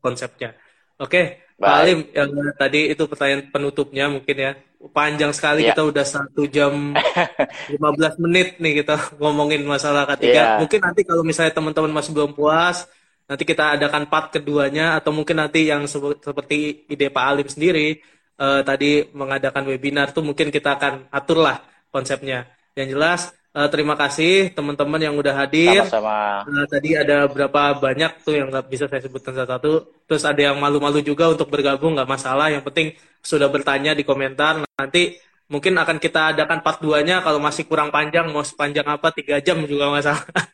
[0.00, 0.56] konsepnya.
[0.96, 1.24] Oke, okay,
[1.58, 4.52] Pak Alim, yang tadi itu pertanyaan penutupnya mungkin ya.
[4.90, 5.74] Panjang sekali yeah.
[5.74, 6.94] kita udah satu jam
[7.76, 10.56] 15 menit nih kita ngomongin masalah ketiga.
[10.56, 10.58] Yeah.
[10.64, 12.90] Mungkin nanti kalau misalnya teman-teman masih belum puas,
[13.32, 17.96] nanti kita adakan part keduanya atau mungkin nanti yang seperti ide Pak Alim sendiri
[18.36, 22.52] uh, tadi mengadakan webinar tuh mungkin kita akan aturlah konsepnya.
[22.76, 23.20] Yang jelas
[23.52, 25.84] Uh, terima kasih teman-teman yang udah hadir.
[25.84, 26.40] Sama-sama.
[26.48, 29.92] Uh, tadi ada berapa banyak tuh yang nggak bisa saya sebutkan satu-satu.
[30.08, 32.48] Terus ada yang malu-malu juga untuk bergabung, nggak masalah.
[32.48, 32.86] Yang penting
[33.20, 34.64] sudah bertanya di komentar.
[34.64, 35.20] Nanti
[35.52, 39.60] mungkin akan kita adakan part 2-nya kalau masih kurang panjang, mau sepanjang apa, tiga jam
[39.68, 40.24] juga masalah.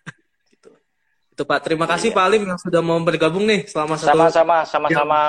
[1.39, 1.63] Itu Pak.
[1.63, 2.17] Terima kasih iya.
[2.19, 4.11] Pak Alim yang sudah mau bergabung nih selama satu.
[4.11, 5.23] Sama-sama, sama-sama,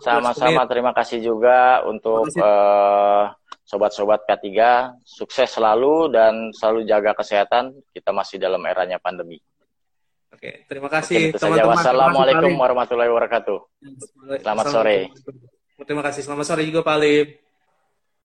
[0.00, 0.64] sama-sama.
[0.64, 2.32] Terima kasih juga untuk
[3.68, 4.48] sobat-sobat K3
[5.04, 7.76] sukses selalu dan selalu jaga kesehatan.
[7.92, 9.36] Kita masih dalam eranya pandemi.
[10.32, 11.76] Oke, terima kasih teman-teman.
[11.76, 13.58] Wassalamualaikum warahmatullahi wabarakatuh.
[14.40, 15.12] Selamat sore.
[15.84, 16.24] Terima kasih.
[16.24, 17.36] Selamat sore juga Pak Alim.